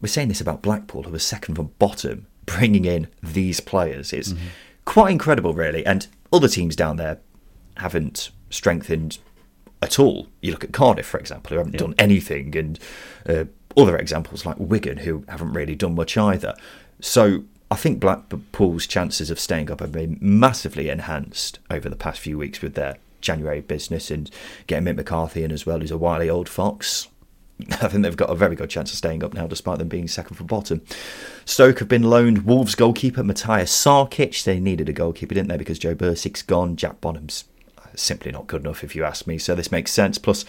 [0.00, 4.14] we're saying this about Blackpool, who are second from bottom, bringing in these players.
[4.14, 4.46] It's mm-hmm.
[4.86, 5.84] quite incredible, really.
[5.84, 7.18] And other teams down there
[7.76, 9.18] haven't strengthened
[9.82, 10.28] at all.
[10.40, 11.80] You look at Cardiff, for example, who haven't yeah.
[11.80, 12.78] done anything, and
[13.28, 13.44] uh,
[13.76, 16.54] other examples like Wigan, who haven't really done much either.
[17.00, 22.20] So I think Blackpool's chances of staying up have been massively enhanced over the past
[22.20, 24.30] few weeks with their January business and
[24.66, 27.08] getting Mick McCarthy in as well, who's a wily old fox.
[27.70, 30.08] I think they've got a very good chance of staying up now, despite them being
[30.08, 30.80] second from bottom.
[31.44, 34.44] Stoke have been loaned Wolves goalkeeper Matija Sarkic.
[34.44, 35.56] They needed a goalkeeper, didn't they?
[35.56, 36.76] Because Joe Bursik's gone.
[36.76, 37.44] Jack Bonham's
[38.00, 39.38] simply not good enough, if you ask me.
[39.38, 40.18] So this makes sense.
[40.18, 40.44] Plus,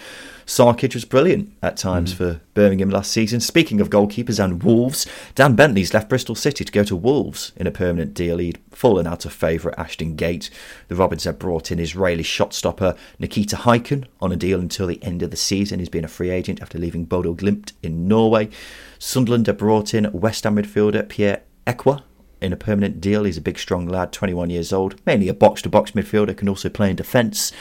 [0.45, 2.17] Sarkic was brilliant at times mm.
[2.17, 3.39] for Birmingham last season.
[3.39, 7.67] Speaking of goalkeepers and Wolves, Dan Bentley's left Bristol City to go to Wolves in
[7.67, 8.37] a permanent deal.
[8.37, 10.49] He'd fallen out of favour at Ashton Gate.
[10.87, 15.01] The Robins had brought in Israeli shot stopper Nikita Haikin on a deal until the
[15.03, 15.79] end of the season.
[15.79, 18.49] He's been a free agent after leaving Bodø Glimt in Norway.
[18.97, 22.03] Sunderland had brought in West Ham midfielder Pierre Ekwah
[22.41, 23.23] in a permanent deal.
[23.23, 26.49] He's a big, strong lad, 21 years old, mainly a box to box midfielder, can
[26.49, 27.51] also play in defence.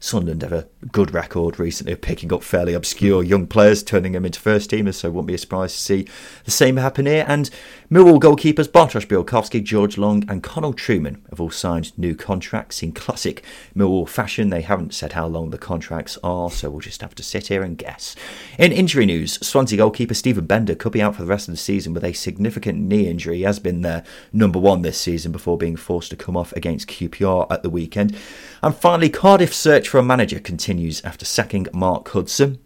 [0.00, 4.24] Sunderland have a good record recently of picking up fairly obscure young players, turning them
[4.24, 6.06] into first teamers, so wouldn't be a surprise to see
[6.44, 7.24] the same happen here.
[7.26, 7.50] And
[7.90, 12.92] Millwall goalkeepers Bartosz Białkowski, George Long, and Connal Trueman have all signed new contracts in
[12.92, 13.42] classic
[13.74, 14.50] Millwall fashion.
[14.50, 17.62] They haven't said how long the contracts are, so we'll just have to sit here
[17.62, 18.14] and guess.
[18.56, 21.58] In injury news, Swansea goalkeeper Steven Benda could be out for the rest of the
[21.58, 23.38] season with a significant knee injury.
[23.38, 26.88] He has been their number one this season before being forced to come off against
[26.88, 28.16] QPR at the weekend.
[28.62, 32.58] And finally, Cardiff search for a manager continues after sacking Mark Hudson.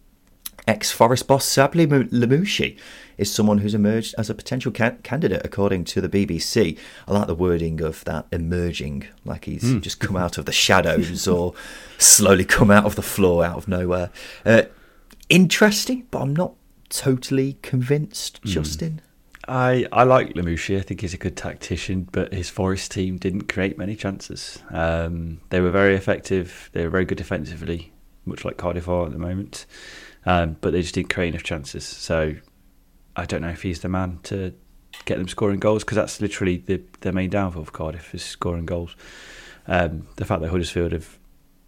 [0.66, 2.78] Ex Forest boss Sabri Lamouchi
[3.18, 6.78] is someone who's emerged as a potential ca- candidate, according to the BBC.
[7.08, 9.80] I like the wording of that emerging, like he's mm.
[9.80, 11.54] just come out of the shadows or
[11.98, 14.10] slowly come out of the floor out of nowhere.
[14.46, 14.62] Uh,
[15.28, 16.54] interesting, but I'm not
[16.88, 18.50] totally convinced, mm.
[18.50, 19.00] Justin.
[19.52, 20.78] I, I like Lamouchi.
[20.78, 24.62] I think he's a good tactician, but his Forest team didn't create many chances.
[24.70, 26.70] Um, they were very effective.
[26.72, 27.92] They were very good defensively,
[28.24, 29.66] much like Cardiff are at the moment.
[30.24, 31.84] Um, but they just didn't create enough chances.
[31.84, 32.36] So
[33.14, 34.54] I don't know if he's the man to
[35.04, 36.56] get them scoring goals because that's literally
[37.00, 38.96] the main downfall of Cardiff is scoring goals.
[39.66, 41.18] Um, the fact that Huddersfield have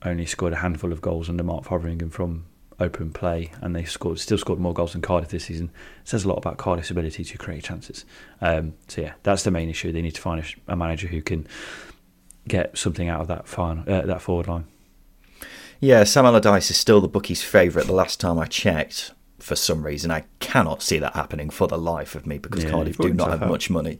[0.03, 2.47] only scored a handful of goals under Mark Fotheringham from
[2.81, 5.71] open play, and they scored still scored more goals than Cardiff this season.
[6.03, 8.05] It says a lot about Cardiff's ability to create chances.
[8.41, 9.93] Um, so yeah, that's the main issue.
[9.93, 11.47] They need to find a, a manager who can
[12.49, 14.65] get something out of that final, uh, that forward line.
[15.81, 17.87] Yeah, Sam Allardyce is still the bookie's favourite.
[17.87, 21.77] The last time I checked, for some reason, I cannot see that happening for the
[21.77, 23.99] life of me because yeah, Cardiff do not have much money.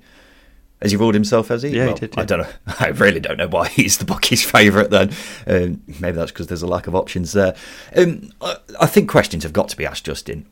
[0.85, 1.49] Has he ruled himself?
[1.49, 1.71] Has he?
[1.71, 2.15] Yeah, well, he did.
[2.15, 2.23] Yeah.
[2.23, 2.49] I don't know.
[2.79, 4.91] I really don't know why he's the bookies' favourite.
[4.91, 5.13] Then
[5.47, 7.57] um, maybe that's because there's a lack of options there.
[7.97, 10.47] Um, I, I, think questions have got to be asked, Justin.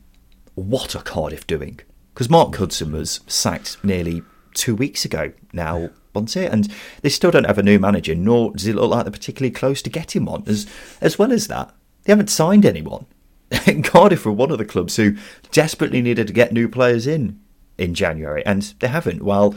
[0.55, 1.79] What are Cardiff doing?
[2.13, 4.23] Because Mark Hudson was sacked nearly
[4.55, 6.51] two weeks ago now, wasn't it?
[6.51, 6.73] And
[7.03, 9.83] they still don't have a new manager, nor does it look like they're particularly close
[9.83, 10.43] to getting one.
[10.47, 10.65] As
[10.99, 11.75] as well as that,
[12.05, 13.05] they haven't signed anyone.
[13.67, 15.15] And Cardiff were one of the clubs who
[15.51, 17.39] desperately needed to get new players in
[17.77, 19.21] in January, and they haven't.
[19.21, 19.53] While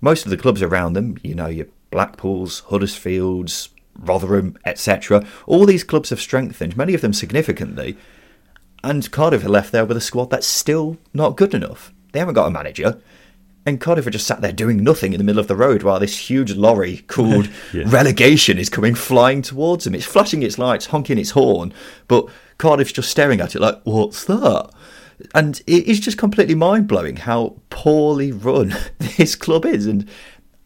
[0.00, 5.84] most of the clubs around them, you know, your Blackpools, Huddersfields, Rotherham, etc., all these
[5.84, 7.96] clubs have strengthened, many of them significantly,
[8.82, 11.92] and Cardiff are left there with a squad that's still not good enough.
[12.12, 13.00] They haven't got a manager.
[13.66, 16.00] And Cardiff are just sat there doing nothing in the middle of the road while
[16.00, 17.84] this huge lorry called yeah.
[17.86, 19.94] relegation is coming flying towards them.
[19.94, 21.74] It's flashing its lights, honking its horn,
[22.08, 22.26] but
[22.56, 24.70] Cardiff's just staring at it like, what's that?
[25.34, 29.86] And it is just completely mind blowing how poorly run this club is.
[29.86, 30.08] And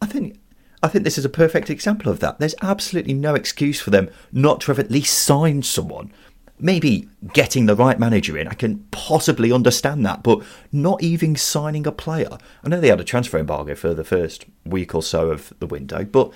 [0.00, 0.38] I think
[0.82, 2.38] I think this is a perfect example of that.
[2.38, 6.12] There's absolutely no excuse for them not to have at least signed someone.
[6.60, 11.86] Maybe getting the right manager in, I can possibly understand that, but not even signing
[11.86, 12.36] a player.
[12.62, 15.66] I know they had a transfer embargo for the first week or so of the
[15.66, 16.32] window, but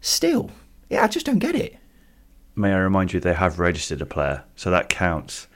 [0.00, 0.50] still,
[0.90, 1.76] yeah, I just don't get it.
[2.56, 5.46] May I remind you, they have registered a player, so that counts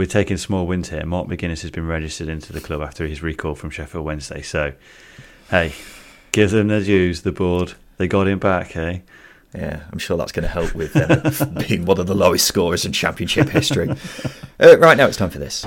[0.00, 1.04] we're taking small wins here.
[1.04, 4.40] Mark McGuinness has been registered into the club after his recall from Sheffield Wednesday.
[4.40, 4.72] So,
[5.50, 5.74] hey,
[6.32, 7.20] give them their dues.
[7.20, 8.68] The board they got him back.
[8.68, 9.02] Hey,
[9.54, 12.86] yeah, I'm sure that's going to help with them being one of the lowest scorers
[12.86, 13.90] in Championship history.
[14.58, 15.66] Uh, right now, it's time for this.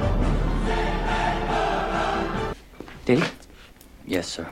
[3.06, 3.30] Did he?
[4.08, 4.50] Yes, sir.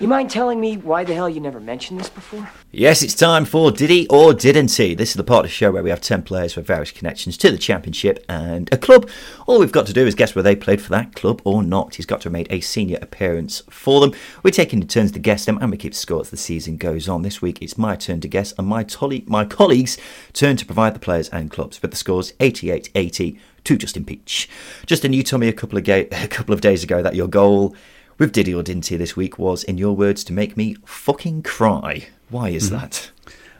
[0.00, 2.48] You mind telling me why the hell you never mentioned this before?
[2.72, 4.94] Yes, it's time for Did he or Didn't he?
[4.94, 7.36] This is the part of the show where we have 10 players with various connections
[7.36, 9.10] to the Championship and a club.
[9.46, 11.96] All we've got to do is guess whether they played for that club or not.
[11.96, 14.14] He's got to have made a senior appearance for them.
[14.42, 17.20] We're taking turns to guess them and we keep score as the season goes on.
[17.20, 19.98] This week it's my turn to guess and my, tolly, my colleagues'
[20.32, 21.82] turn to provide the players and clubs.
[21.82, 24.48] With the scores 88 80 to Justin Peach.
[24.86, 27.28] Justin, you told me a couple of, ga- a couple of days ago that your
[27.28, 27.76] goal
[28.20, 31.42] with Diddy or Didn't He this week was, in your words, to make me fucking
[31.42, 32.06] cry.
[32.28, 32.76] Why is mm-hmm.
[32.76, 33.10] that?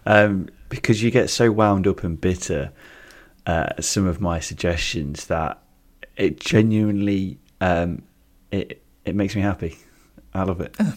[0.06, 2.70] Um, because you get so wound up and bitter
[3.46, 5.61] uh, at some of my suggestions that
[6.16, 8.02] it genuinely um,
[8.50, 9.78] it it makes me happy.
[10.34, 10.76] I love it.
[10.78, 10.94] Oh,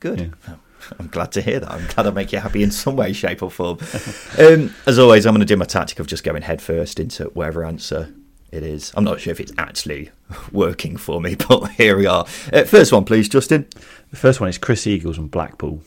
[0.00, 0.34] good.
[0.46, 0.54] Yeah.
[0.98, 1.70] I'm glad to hear that.
[1.70, 3.78] I'm glad I make you happy in some way, shape, or form.
[4.38, 7.24] um, as always, I'm going to do my tactic of just going head first into
[7.26, 8.12] whatever answer
[8.52, 8.92] it is.
[8.94, 10.10] I'm not sure if it's actually
[10.52, 12.26] working for me, but here we are.
[12.52, 13.66] Uh, first one, please, Justin.
[14.10, 15.80] The first one is Chris Eagles from Blackpool.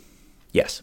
[0.51, 0.82] Yes.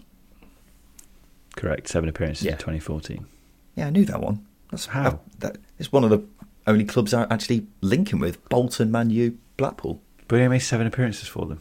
[1.57, 1.89] Correct.
[1.89, 2.53] Seven appearances yeah.
[2.53, 3.27] in 2014.
[3.75, 4.47] Yeah, I knew that one.
[4.71, 5.07] That's how.
[5.07, 6.25] Uh, that is one of the
[6.67, 10.01] only clubs I'm actually linking with Bolton, Man U, Blackpool.
[10.29, 11.61] But he made seven appearances for them.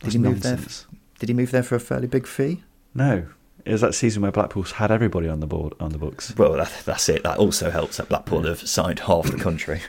[0.00, 0.56] Did he move there?
[0.56, 0.86] For,
[1.18, 2.62] did he move there for a fairly big fee?
[2.94, 3.26] No,
[3.64, 6.34] it was that season where Blackpool's had everybody on the board on the books.
[6.36, 7.22] Well, that, that's it.
[7.22, 9.82] That also helps that Blackpool have signed half the country.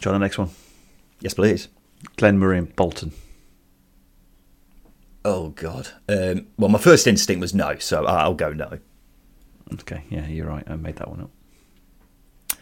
[0.00, 0.50] John, the next one.
[1.20, 1.68] Yes, please.
[2.16, 3.12] Glenn Murray and Bolton.
[5.24, 5.88] Oh God.
[6.08, 8.78] Um, well, my first instinct was no, so I'll go no.
[9.74, 10.64] Okay, yeah, you're right.
[10.66, 12.58] I made that one up.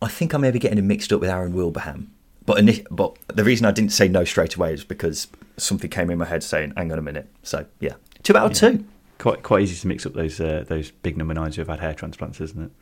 [0.00, 2.08] I think I may be getting him mixed up with Aaron Wilbraham.
[2.44, 6.18] But, but the reason I didn't say no straight away is because something came in
[6.18, 7.28] my head saying, hang on a minute.
[7.42, 8.70] So, yeah, two out of yeah.
[8.70, 8.84] two
[9.18, 11.80] quite quite easy to mix up those uh, those big number nines who have had
[11.80, 12.72] hair transplants, isn't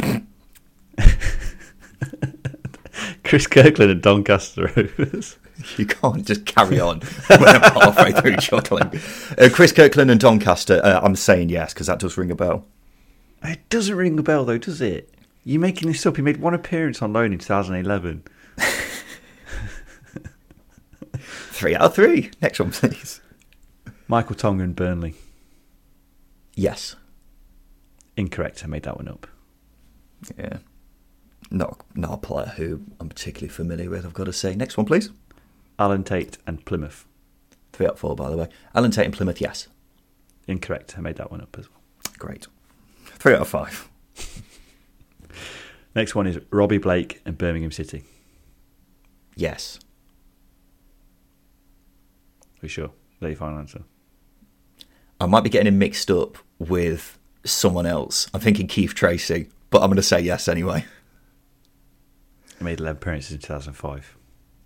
[0.00, 0.22] it?
[3.24, 5.36] Chris Kirkland and Doncaster Rovers.
[5.76, 8.90] You can't just carry on when I'm halfway through chuckling.
[9.38, 10.80] Uh, Chris Kirkland and Doncaster.
[10.82, 12.64] Uh, I'm saying yes because that does ring a bell.
[13.44, 15.14] It doesn't ring a bell though, does it?
[15.44, 16.16] You're making this up?
[16.16, 18.24] He made one appearance on loan in 2011.
[21.16, 22.30] three out of three.
[22.40, 23.20] Next one, please.
[24.08, 25.14] Michael Tonge and Burnley.
[26.54, 26.96] Yes.
[28.16, 28.62] Incorrect.
[28.64, 29.26] I made that one up.
[30.38, 30.58] Yeah.
[31.50, 34.04] Not not a player who I'm particularly familiar with.
[34.06, 34.54] I've got to say.
[34.54, 35.10] Next one, please.
[35.78, 37.06] Alan Tate and Plymouth.
[37.72, 38.48] Three out of four, by the way.
[38.74, 39.40] Alan Tate and Plymouth.
[39.40, 39.68] Yes.
[40.46, 40.94] Incorrect.
[40.96, 41.80] I made that one up as well.
[42.18, 42.46] Great.
[43.04, 43.88] Three out of five.
[45.94, 48.04] Next one is Robbie Blake and Birmingham City.
[49.34, 49.78] Yes.
[52.60, 52.90] For sure.
[53.20, 53.82] There your final answer.
[55.22, 58.28] I might be getting him mixed up with someone else.
[58.34, 60.84] I'm thinking Keith Tracy, but I'm going to say yes anyway.
[62.58, 64.16] He made 11 appearances in 2005.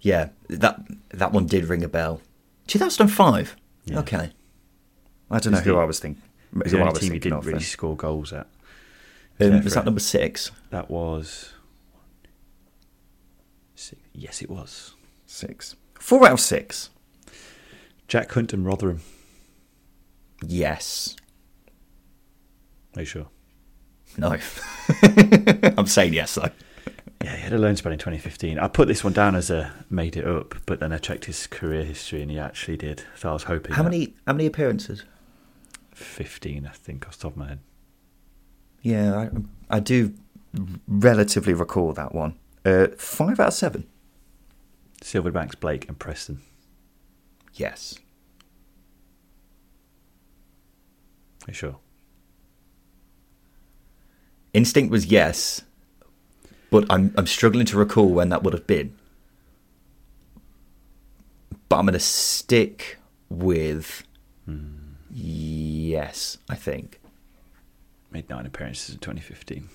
[0.00, 0.80] Yeah, that
[1.10, 2.22] that one did ring a bell.
[2.68, 3.56] 2005?
[3.84, 3.98] Yeah.
[3.98, 4.32] Okay.
[5.30, 6.22] I don't know who I was thinking.
[6.64, 8.46] Is the only team he didn't really score goals at.
[9.38, 10.52] Um, was that number six?
[10.70, 11.52] That was.
[13.74, 14.00] Six.
[14.14, 14.94] Yes, it was.
[15.26, 15.76] Six.
[15.98, 16.88] Four out of six.
[18.08, 19.00] Jack Hunt and Rotherham.
[20.44, 21.16] Yes.
[22.94, 23.28] Are you sure?
[24.18, 24.38] No.
[25.76, 26.50] I'm saying yes though.
[27.22, 28.58] Yeah, he had a loan spell in 2015.
[28.58, 31.46] I put this one down as a made it up, but then I checked his
[31.46, 33.04] career history and he actually did.
[33.16, 33.72] So I was hoping.
[33.72, 35.04] How many how many appearances?
[35.92, 37.58] 15, I think, off the top of my head.
[38.82, 39.28] Yeah,
[39.70, 40.14] I, I do
[40.86, 42.34] relatively recall that one.
[42.64, 43.86] Uh, five out of seven.
[45.02, 46.42] Sylvan Ebanks-Blake, and Preston.
[47.54, 47.98] Yes.
[51.35, 51.76] Are you sure?
[54.52, 55.62] Instinct was yes,
[56.70, 58.96] but I'm I'm struggling to recall when that would have been.
[61.68, 64.04] But I'm going to stick with
[65.12, 66.38] yes.
[66.48, 67.00] I think
[68.12, 69.68] Made nine appearances in 2015.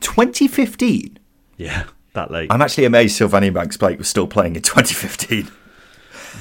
[0.00, 1.18] 2015.
[1.56, 2.52] Yeah, that late.
[2.52, 5.46] I'm actually amazed Sylvan Ebanks-Blake was still playing in 2015.
[5.46, 5.50] Uh,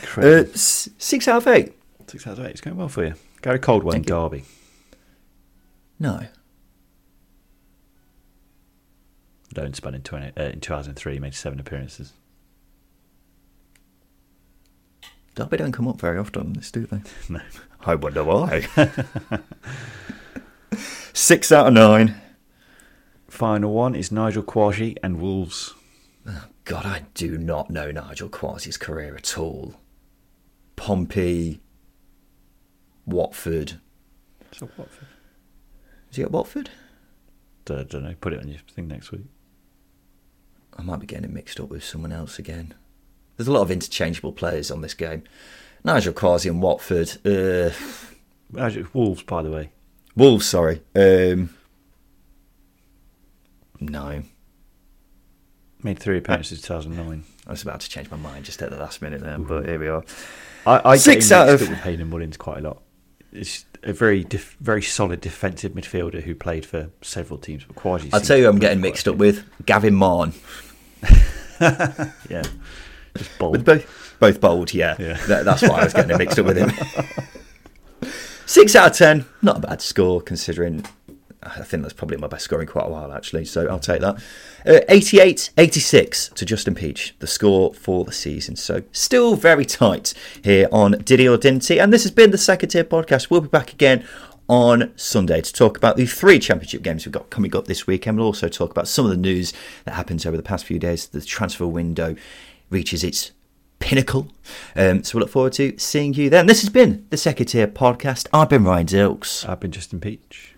[0.02, 0.52] Incredible.
[0.54, 1.74] s- six out of eight.
[2.08, 2.52] Six out of eight.
[2.52, 3.14] It's going well for you.
[3.42, 4.08] Gary Caldwell in you.
[4.08, 4.44] Derby.
[6.00, 6.28] No.
[9.56, 11.20] Loan spell in, 20, uh, in 2003.
[11.20, 12.14] Made seven appearances.
[15.36, 17.02] Derby don't come up very often on this, do they?
[17.30, 17.42] No.
[17.84, 18.68] I wonder why.
[21.14, 22.22] Six out of nine.
[23.28, 25.74] Final one is Nigel Quashie and Wolves.
[26.66, 29.74] God, I do not know Nigel Quashie's career at all.
[30.76, 31.60] Pompey,
[33.12, 33.74] Watford.
[34.52, 35.08] So Watford.
[36.10, 36.70] Is he at Watford?
[37.70, 38.16] I don't know.
[38.20, 39.26] Put it on your thing next week.
[40.78, 42.74] I might be getting it mixed up with someone else again.
[43.38, 45.24] There's a lot of interchangeable players on this game.
[45.84, 47.12] Nigel Quashie and Watford.
[47.26, 47.72] Uh,
[48.94, 49.72] Wolves, by the way.
[50.16, 50.82] Wolves, sorry.
[50.96, 51.50] Um,
[53.80, 54.24] no.
[55.84, 57.24] Made three appearances in 2009.
[57.48, 59.80] I was about to change my mind just at the last minute there, but here
[59.80, 60.04] we are.
[60.66, 62.82] I, I Six get out mixed of- up with Hayden Mullins quite a lot.
[63.34, 67.64] It's a very def- very solid defensive midfielder who played for several teams.
[67.66, 70.34] But Quashie I'll tell you, I'm getting mixed up with Gavin Marn.
[72.30, 72.42] Yeah,
[73.16, 73.52] just bold.
[73.52, 74.96] With both, both bold, yeah.
[74.98, 75.14] Yeah.
[75.28, 76.72] That- that's why I was getting mixed up with him.
[78.48, 80.84] Six out of ten, not a bad score considering.
[81.44, 83.46] I think that's probably my best score in quite a while, actually.
[83.46, 84.16] So I'll take that.
[84.66, 88.56] Uh, 88 86 to Justin Peach, the score for the season.
[88.56, 90.14] So still very tight
[90.44, 93.30] here on Diddy or Didn't And this has been the second tier podcast.
[93.30, 94.06] We'll be back again
[94.48, 98.18] on Sunday to talk about the three championship games we've got coming up this weekend.
[98.18, 99.54] We'll also talk about some of the news
[99.86, 101.08] that happens over the past few days.
[101.08, 102.16] The transfer window
[102.70, 103.32] reaches its
[103.80, 104.28] pinnacle.
[104.76, 106.46] Um, so we look forward to seeing you then.
[106.46, 108.28] This has been the Second Tier Podcast.
[108.32, 109.48] I've been Ryan Dilks.
[109.48, 110.51] I've been Justin Peach.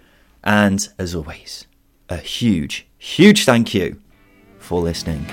[0.43, 1.67] And as always,
[2.09, 4.01] a huge, huge thank you
[4.59, 5.25] for listening.